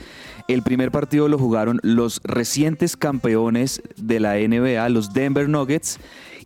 [0.48, 6.00] El primer partido lo jugaron los recientes campeones de la NBA, los Denver Nuggets,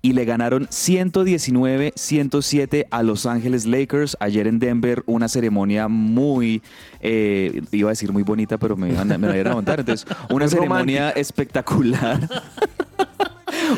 [0.05, 4.19] y le ganaron 119-107 a Los Ángeles Lakers.
[4.21, 6.61] Ayer en Denver, una ceremonia muy,
[7.01, 9.81] eh, iba a decir muy bonita, pero me, iban me la iban a montar.
[9.81, 12.29] Entonces, una ceremonia espectacular.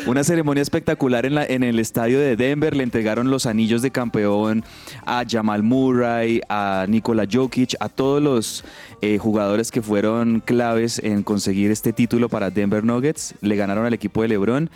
[0.05, 2.75] Una ceremonia espectacular en, la- en el estadio de Denver.
[2.75, 4.63] Le entregaron los anillos de campeón
[5.05, 8.63] a Jamal Murray, a Nikola Jokic, a todos los
[9.01, 13.35] eh, jugadores que fueron claves en conseguir este título para Denver Nuggets.
[13.41, 14.69] Le ganaron al equipo de LeBron.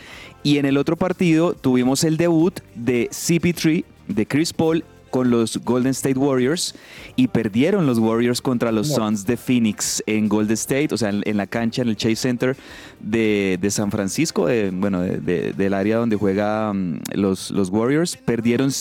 [0.44, 5.58] Y en el otro partido tuvimos el debut de CP3, de Chris Paul con los
[5.64, 6.74] Golden State Warriors
[7.16, 11.22] y perdieron los Warriors contra los Suns de Phoenix en Golden State, o sea, en,
[11.26, 12.56] en la cancha, en el Chase Center
[13.00, 18.16] de, de San Francisco, de- bueno, de- de- del área donde juegan los, los Warriors.
[18.18, 18.72] Perdieron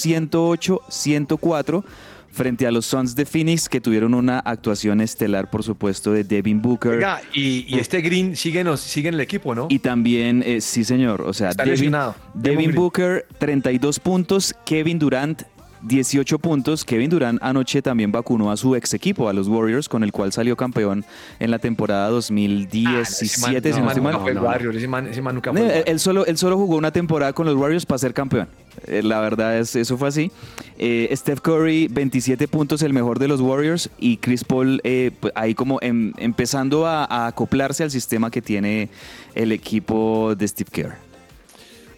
[0.89, 1.85] 108-104
[2.33, 6.63] frente a los Suns de Phoenix que tuvieron una actuación estelar, por supuesto, de Devin
[6.63, 6.93] Booker.
[6.93, 9.67] Oiga, y, y este Green sigue, sigue en el equipo, ¿no?
[9.69, 11.65] Y también, eh, sí señor, o sea, Está.
[11.65, 11.93] Devin
[12.35, 15.43] Devin Booker 32 puntos, Kevin Durant
[15.83, 16.85] 18 puntos.
[16.85, 20.33] Kevin Durant anoche también vacunó a su ex equipo, a los Warriors, con el cual
[20.33, 21.05] salió campeón
[21.39, 24.13] en la temporada 2017, si no estoy mal.
[24.13, 25.89] nunca fue el Warrior, ese man, ese man nunca fue el Eh, Warrior.
[25.89, 28.49] Él solo, él solo jugó una temporada con los Warriors para ser campeón.
[28.87, 30.31] Eh, La verdad es, eso fue así.
[30.79, 33.91] Eh, Steph Curry, 27 puntos, el mejor de los Warriors.
[33.99, 38.43] Y Chris Paul, eh, pues, ahí como em- empezando a, a acoplarse al sistema que
[38.43, 38.89] tiene
[39.35, 40.95] el equipo de Steve Kerr.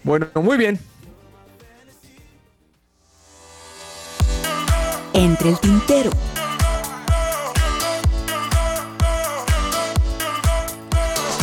[0.04, 0.78] Bueno, muy bien.
[5.14, 6.10] Entre el tintero.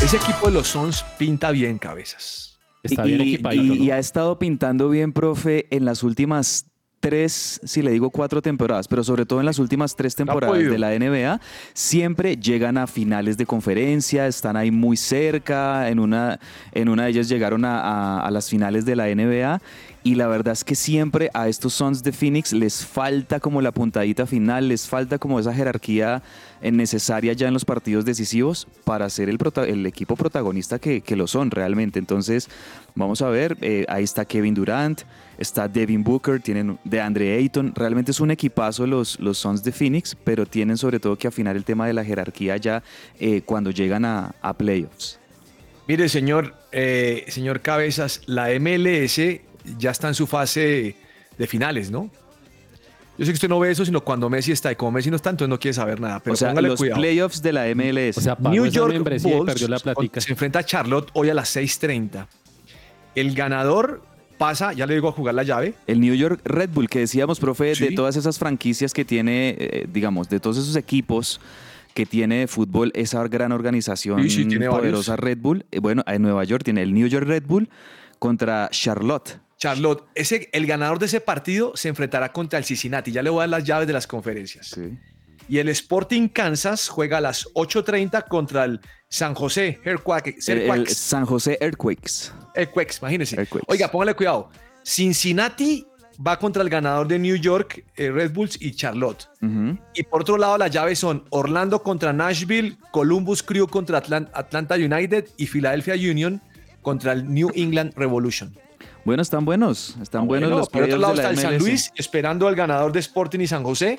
[0.04, 2.58] Ese equipo de los Suns pinta bien cabezas.
[2.84, 3.64] Está y, bien y- equipadito.
[3.64, 3.76] y- ¿no?
[3.84, 6.68] y ha estado pintando bien, profe, en las últimas
[7.00, 10.80] tres, si le digo cuatro temporadas, pero sobre todo en las últimas tres temporadas de
[10.80, 11.40] la NBA,
[11.74, 16.40] siempre llegan a finales de conferencia, están ahí muy cerca, en una,
[16.74, 19.62] en una de ellas llegaron a, a- a las finales de la NBA
[20.04, 23.72] y la verdad es que siempre a estos Suns de Phoenix les falta como la
[23.72, 26.22] puntadita final, les falta como esa jerarquía
[26.62, 29.38] necesaria ya en los partidos decisivos para ser el,
[29.68, 32.00] el equipo protagonista que, que lo son realmente.
[32.00, 32.50] Entonces,
[32.96, 35.02] vamos a ver, eh, ahí está Kevin Durant,
[35.38, 39.72] está Devin Booker, tienen de Andre Ayton, realmente es un equipazo los, los Suns de
[39.72, 42.84] Phoenix, pero tienen sobre todo que afinar el tema de la jerarquía ya
[43.20, 45.20] eh, cuando llegan a, a playoffs.
[45.88, 49.20] Mire, señor, eh, señor Cabezas, la MLS
[49.78, 50.96] ya está en su fase
[51.38, 52.12] de finales, ¿no?
[53.20, 54.72] Yo sé que usted no ve eso, sino cuando Messi está.
[54.72, 56.22] Y como Messi no está, entonces no quiere saber nada.
[56.22, 57.02] Pero o sea, los cuidado.
[57.02, 58.18] playoffs de la MLS.
[58.18, 60.22] O sea, New York y Bulls perdió la platica.
[60.22, 62.28] se enfrenta a Charlotte hoy a las 6.30.
[63.16, 64.02] El ganador
[64.38, 65.74] pasa, ya le digo a jugar la llave.
[65.86, 69.86] El New York Red Bull, que decíamos, profe, de todas esas franquicias que tiene, eh,
[69.92, 71.42] digamos, de todos esos equipos
[71.94, 75.66] que tiene de fútbol esa gran organización Sí, sí, tiene poderosa Red Bull.
[75.72, 77.68] eh, bueno, en Nueva York tiene el New York Red Bull
[78.18, 79.40] contra Charlotte.
[79.60, 83.12] Charlotte, ese, el ganador de ese partido se enfrentará contra el Cincinnati.
[83.12, 84.70] Ya le voy a dar las llaves de las conferencias.
[85.50, 88.80] Y el Sporting Kansas juega a las 8.30 contra el
[89.10, 90.36] San José Earthquakes.
[90.48, 90.62] El.
[90.96, 92.32] San José Earthquakes.
[92.56, 93.36] Earthquakes, imagínense.
[93.36, 93.66] Earthquakes.
[93.68, 94.50] Oiga, póngale cuidado.
[94.84, 95.86] Cincinnati
[96.26, 99.28] va contra el ganador de New York, eh, Red Bulls y Charlotte.
[99.94, 104.76] Y por otro lado, las llaves son Orlando contra Nashville, Columbus Crew contra Atlan- Atlanta
[104.76, 106.42] United y Philadelphia Union
[106.82, 108.56] contra el New England Revolution.
[109.10, 109.98] Bueno, están buenos.
[110.04, 111.58] Están buenos Bueno, los por otro lado de la está el San.
[111.58, 113.98] Luis esperando al ganador de Sporting y San José.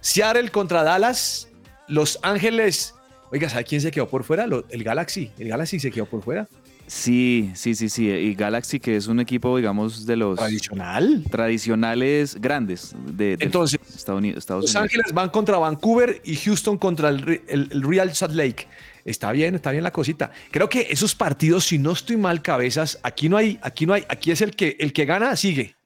[0.00, 1.50] Seattle contra Dallas.
[1.86, 2.94] Los Ángeles.
[3.30, 4.46] Oiga, ¿sabe quién se quedó por fuera?
[4.70, 5.30] El Galaxy.
[5.38, 6.48] El Galaxy se quedó por fuera.
[6.86, 8.08] Sí, sí, sí, sí.
[8.08, 11.22] Y Galaxy, que es un equipo, digamos, de los Tradicional.
[11.30, 14.38] tradicionales grandes de, de Entonces, Estados Unidos.
[14.38, 14.84] Estados Los Unidos.
[14.84, 18.66] Ángeles van contra Vancouver y Houston contra el, el- el Real Salt Lake.
[19.08, 20.30] Está bien, está bien la cosita.
[20.50, 24.04] Creo que esos partidos, si no estoy mal cabezas, aquí no hay, aquí no hay,
[24.08, 25.76] aquí es el que el que gana sigue.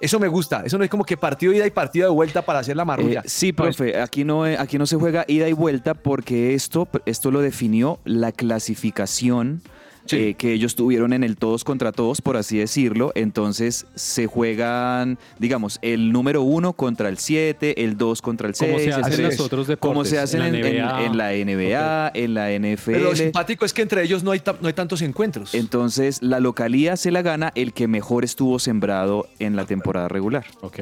[0.00, 0.62] Eso me gusta.
[0.64, 3.20] Eso no es como que partido ida y partido de vuelta para hacer la marrulla.
[3.20, 6.88] Eh, sí, profe, aquí no, eh, aquí no se juega ida y vuelta porque esto,
[7.04, 9.62] esto lo definió la clasificación
[10.10, 10.16] Sí.
[10.16, 13.12] eh, que ellos tuvieron en el todos contra todos, por así decirlo.
[13.14, 18.70] Entonces se juegan, digamos, el número uno contra el siete, el dos contra el seis.
[18.72, 19.38] Como se hace así en es.
[19.38, 19.88] los otros deportes.
[19.88, 21.04] como se hacen en, en- NBA.
[21.04, 22.92] en la NBA, en la NFL.
[22.92, 25.54] Pero lo simpático es que entre ellos no hay, no hay tantos encuentros.
[25.54, 30.44] Entonces, la localía se la gana el que mejor estuvo sembrado en la temporada regular.
[30.62, 30.80] Ok.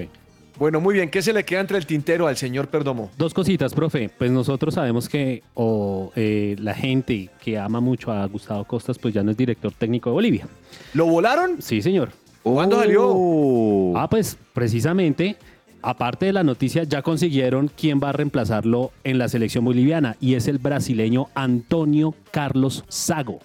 [0.59, 1.11] Bueno, muy bien.
[1.11, 3.11] ¿Qué se le queda entre el tintero al señor Perdomo?
[3.17, 4.11] Dos cositas, profe.
[4.17, 9.15] Pues nosotros sabemos que o, eh, la gente que ama mucho a Gustavo Costas, pues
[9.15, 10.49] ya no es director técnico de Bolivia.
[10.95, 11.63] ¿Lo volaron?
[11.63, 12.11] Sí, señor.
[12.43, 13.05] ¿Cuándo salió?
[13.07, 13.95] Oh.
[13.97, 15.37] Ah, pues precisamente,
[15.83, 20.35] aparte de la noticia, ya consiguieron quién va a reemplazarlo en la selección boliviana y
[20.35, 23.41] es el brasileño Antonio Carlos Sago.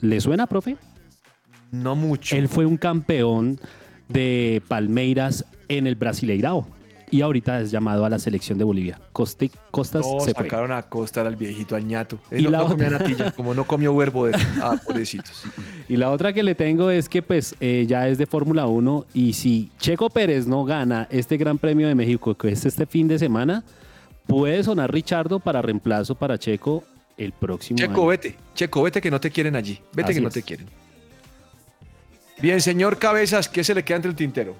[0.00, 0.76] ¿Le suena, profe?
[1.70, 2.36] No mucho.
[2.36, 3.60] Él fue un campeón
[4.08, 5.44] de Palmeiras
[5.78, 6.66] en el Brasileirao
[7.10, 8.98] y ahorita es llamado a la selección de Bolivia.
[9.12, 10.44] Costi- Costas No, se fue.
[10.44, 12.18] sacaron a Costa al viejito, al ñato.
[12.30, 14.32] Y Él no, la no comía otra- natilla, como no comió huervo de...
[14.62, 15.42] Ah, pobrecitos.
[15.88, 19.04] Y la otra que le tengo es que pues eh, ya es de Fórmula 1
[19.12, 23.08] y si Checo Pérez no gana este Gran Premio de México que es este fin
[23.08, 23.62] de semana,
[24.26, 26.82] puede sonar Richardo para reemplazo para Checo
[27.18, 28.06] el próximo Checo, año.
[28.06, 28.36] vete.
[28.54, 29.78] Checo, vete que no te quieren allí.
[29.92, 30.34] Vete Así que no es.
[30.34, 30.66] te quieren.
[32.40, 34.56] Bien, señor Cabezas, ¿qué se le queda entre el tintero?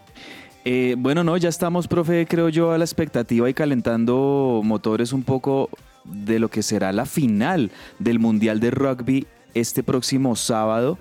[0.64, 5.24] Eh, bueno, no, ya estamos, profe, creo yo, a la expectativa y calentando motores un
[5.24, 5.68] poco
[6.04, 10.98] de lo que será la final del Mundial de Rugby este próximo sábado.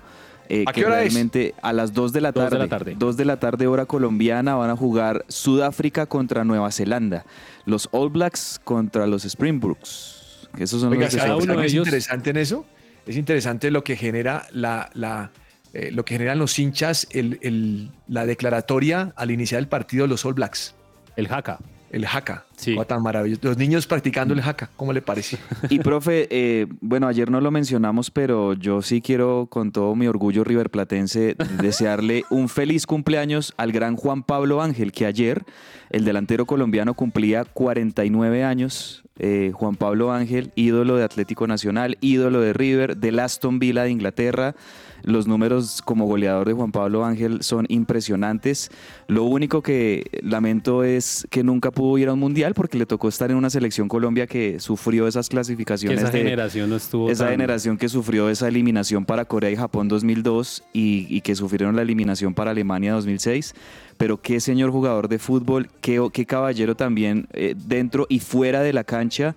[0.48, 1.12] eh, ¿A que qué hora es?
[1.14, 2.64] realmente a las 2 de la Dos de tarde.
[2.64, 2.96] la tarde.
[2.98, 7.24] 2 de la tarde, hora colombiana, van a jugar Sudáfrica contra Nueva Zelanda.
[7.64, 10.48] Los All Blacks contra los Springboks.
[10.58, 12.66] Esos son Oiga, los de ¿sabe cada qué uno de es interesante en eso?
[13.06, 15.30] Es interesante lo que genera la, la,
[15.74, 20.08] eh, lo que generan los hinchas, el, el- la declaratoria al iniciar el partido de
[20.08, 20.74] los All Blacks,
[21.16, 21.58] El Jaca.
[21.90, 22.46] el haka.
[22.56, 22.74] Sí.
[22.86, 23.40] Tan maravilloso.
[23.42, 25.36] Los niños practicando el haka, ¿cómo le parece?
[25.68, 30.06] Y profe, eh, bueno, ayer no lo mencionamos, pero yo sí quiero, con todo mi
[30.06, 35.42] orgullo riverplatense, desearle un feliz cumpleaños al gran Juan Pablo Ángel, que ayer
[35.90, 39.02] el delantero colombiano cumplía 49 años.
[39.18, 43.90] Eh, Juan Pablo Ángel, ídolo de Atlético Nacional, ídolo de River, del Aston Villa de
[43.90, 44.54] Inglaterra.
[45.04, 48.70] Los números como goleador de Juan Pablo Ángel son impresionantes.
[49.08, 53.08] Lo único que lamento es que nunca pudo ir a un mundial porque le tocó
[53.08, 56.00] estar en una selección Colombia que sufrió esas Que clasificaciones.
[56.00, 59.56] esa de- generación no estuvo esa tan- generación que sufrió esa eliminación para Corea y
[59.56, 63.54] Japón 2002 y, y que sufrieron la eliminación para Alemania 2006.
[63.98, 68.72] Pero qué señor jugador de fútbol, qué, qué caballero también eh, dentro y fuera de
[68.72, 69.34] la cancha.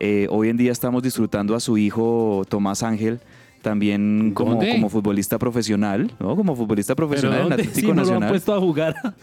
[0.00, 3.20] Eh, hoy en día estamos disfrutando a su hijo Tomás Ángel.
[3.62, 6.36] También como, como futbolista profesional, ¿no?
[6.36, 7.52] Como futbolista profesional en.
[7.54, 8.28] Atlético Sí, no lo han Nacional.
[8.30, 8.94] puesto a jugar.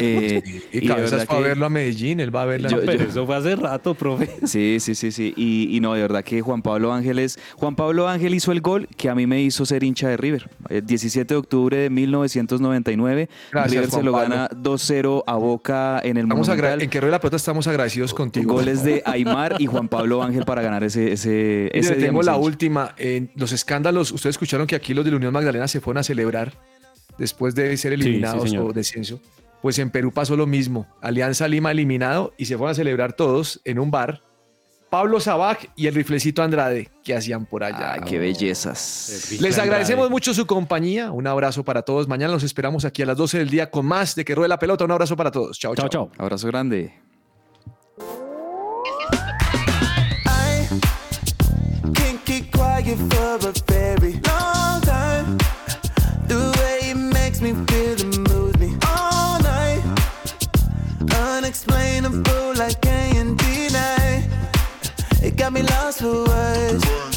[0.00, 2.68] Eh, Y, y Cabezas fue a verlo a Medellín, él va a verla.
[2.68, 4.30] Yo- Pero yo- eso fue hace rato, profe.
[4.46, 5.34] Sí, sí, sí, sí.
[5.36, 8.88] Y, y no, de verdad que Juan Pablo Ángeles, Juan Pablo Ángel hizo el gol
[8.96, 10.48] que a mí me hizo ser hincha de River.
[10.68, 14.28] El 17 de octubre de 1999, Gracias, River se lo Pablo.
[14.28, 16.82] gana 2-0 a Boca en el Estamos agra- Monumental.
[16.82, 18.54] en que de la Pelota estamos agradecidos contigo.
[18.54, 22.32] Goles de Aymar y Juan Pablo Ángel para ganar ese ese ese día, tengo la
[22.32, 22.44] hincha.
[22.44, 22.94] última.
[22.96, 26.02] En los escándalos, ustedes escucharon que aquí los de la Unión Magdalena se fueron a
[26.02, 26.52] celebrar
[27.18, 28.70] después de ser sí, eliminados señor.
[28.70, 29.20] o descenso.
[29.60, 30.86] Pues en Perú pasó lo mismo.
[31.00, 34.22] Alianza Lima eliminado y se fueron a celebrar todos en un bar.
[34.90, 37.94] Pablo Sabac y el riflecito Andrade, que hacían por allá?
[37.94, 39.38] Ay, qué bellezas.
[39.40, 41.10] Les agradecemos mucho su compañía.
[41.12, 42.08] Un abrazo para todos.
[42.08, 44.58] Mañana los esperamos aquí a las 12 del día con más de que ruede la
[44.58, 44.84] pelota.
[44.84, 45.58] Un abrazo para todos.
[45.58, 46.10] Chao, Chao, chao.
[46.10, 46.24] chao.
[46.24, 47.11] Abrazo grande.
[52.82, 55.38] Keep quiet for a very long time.
[56.26, 59.82] The way it makes me feel and moves me all night.
[61.10, 64.24] Unexplainable, I can't deny.
[65.22, 67.11] It got me lost for words.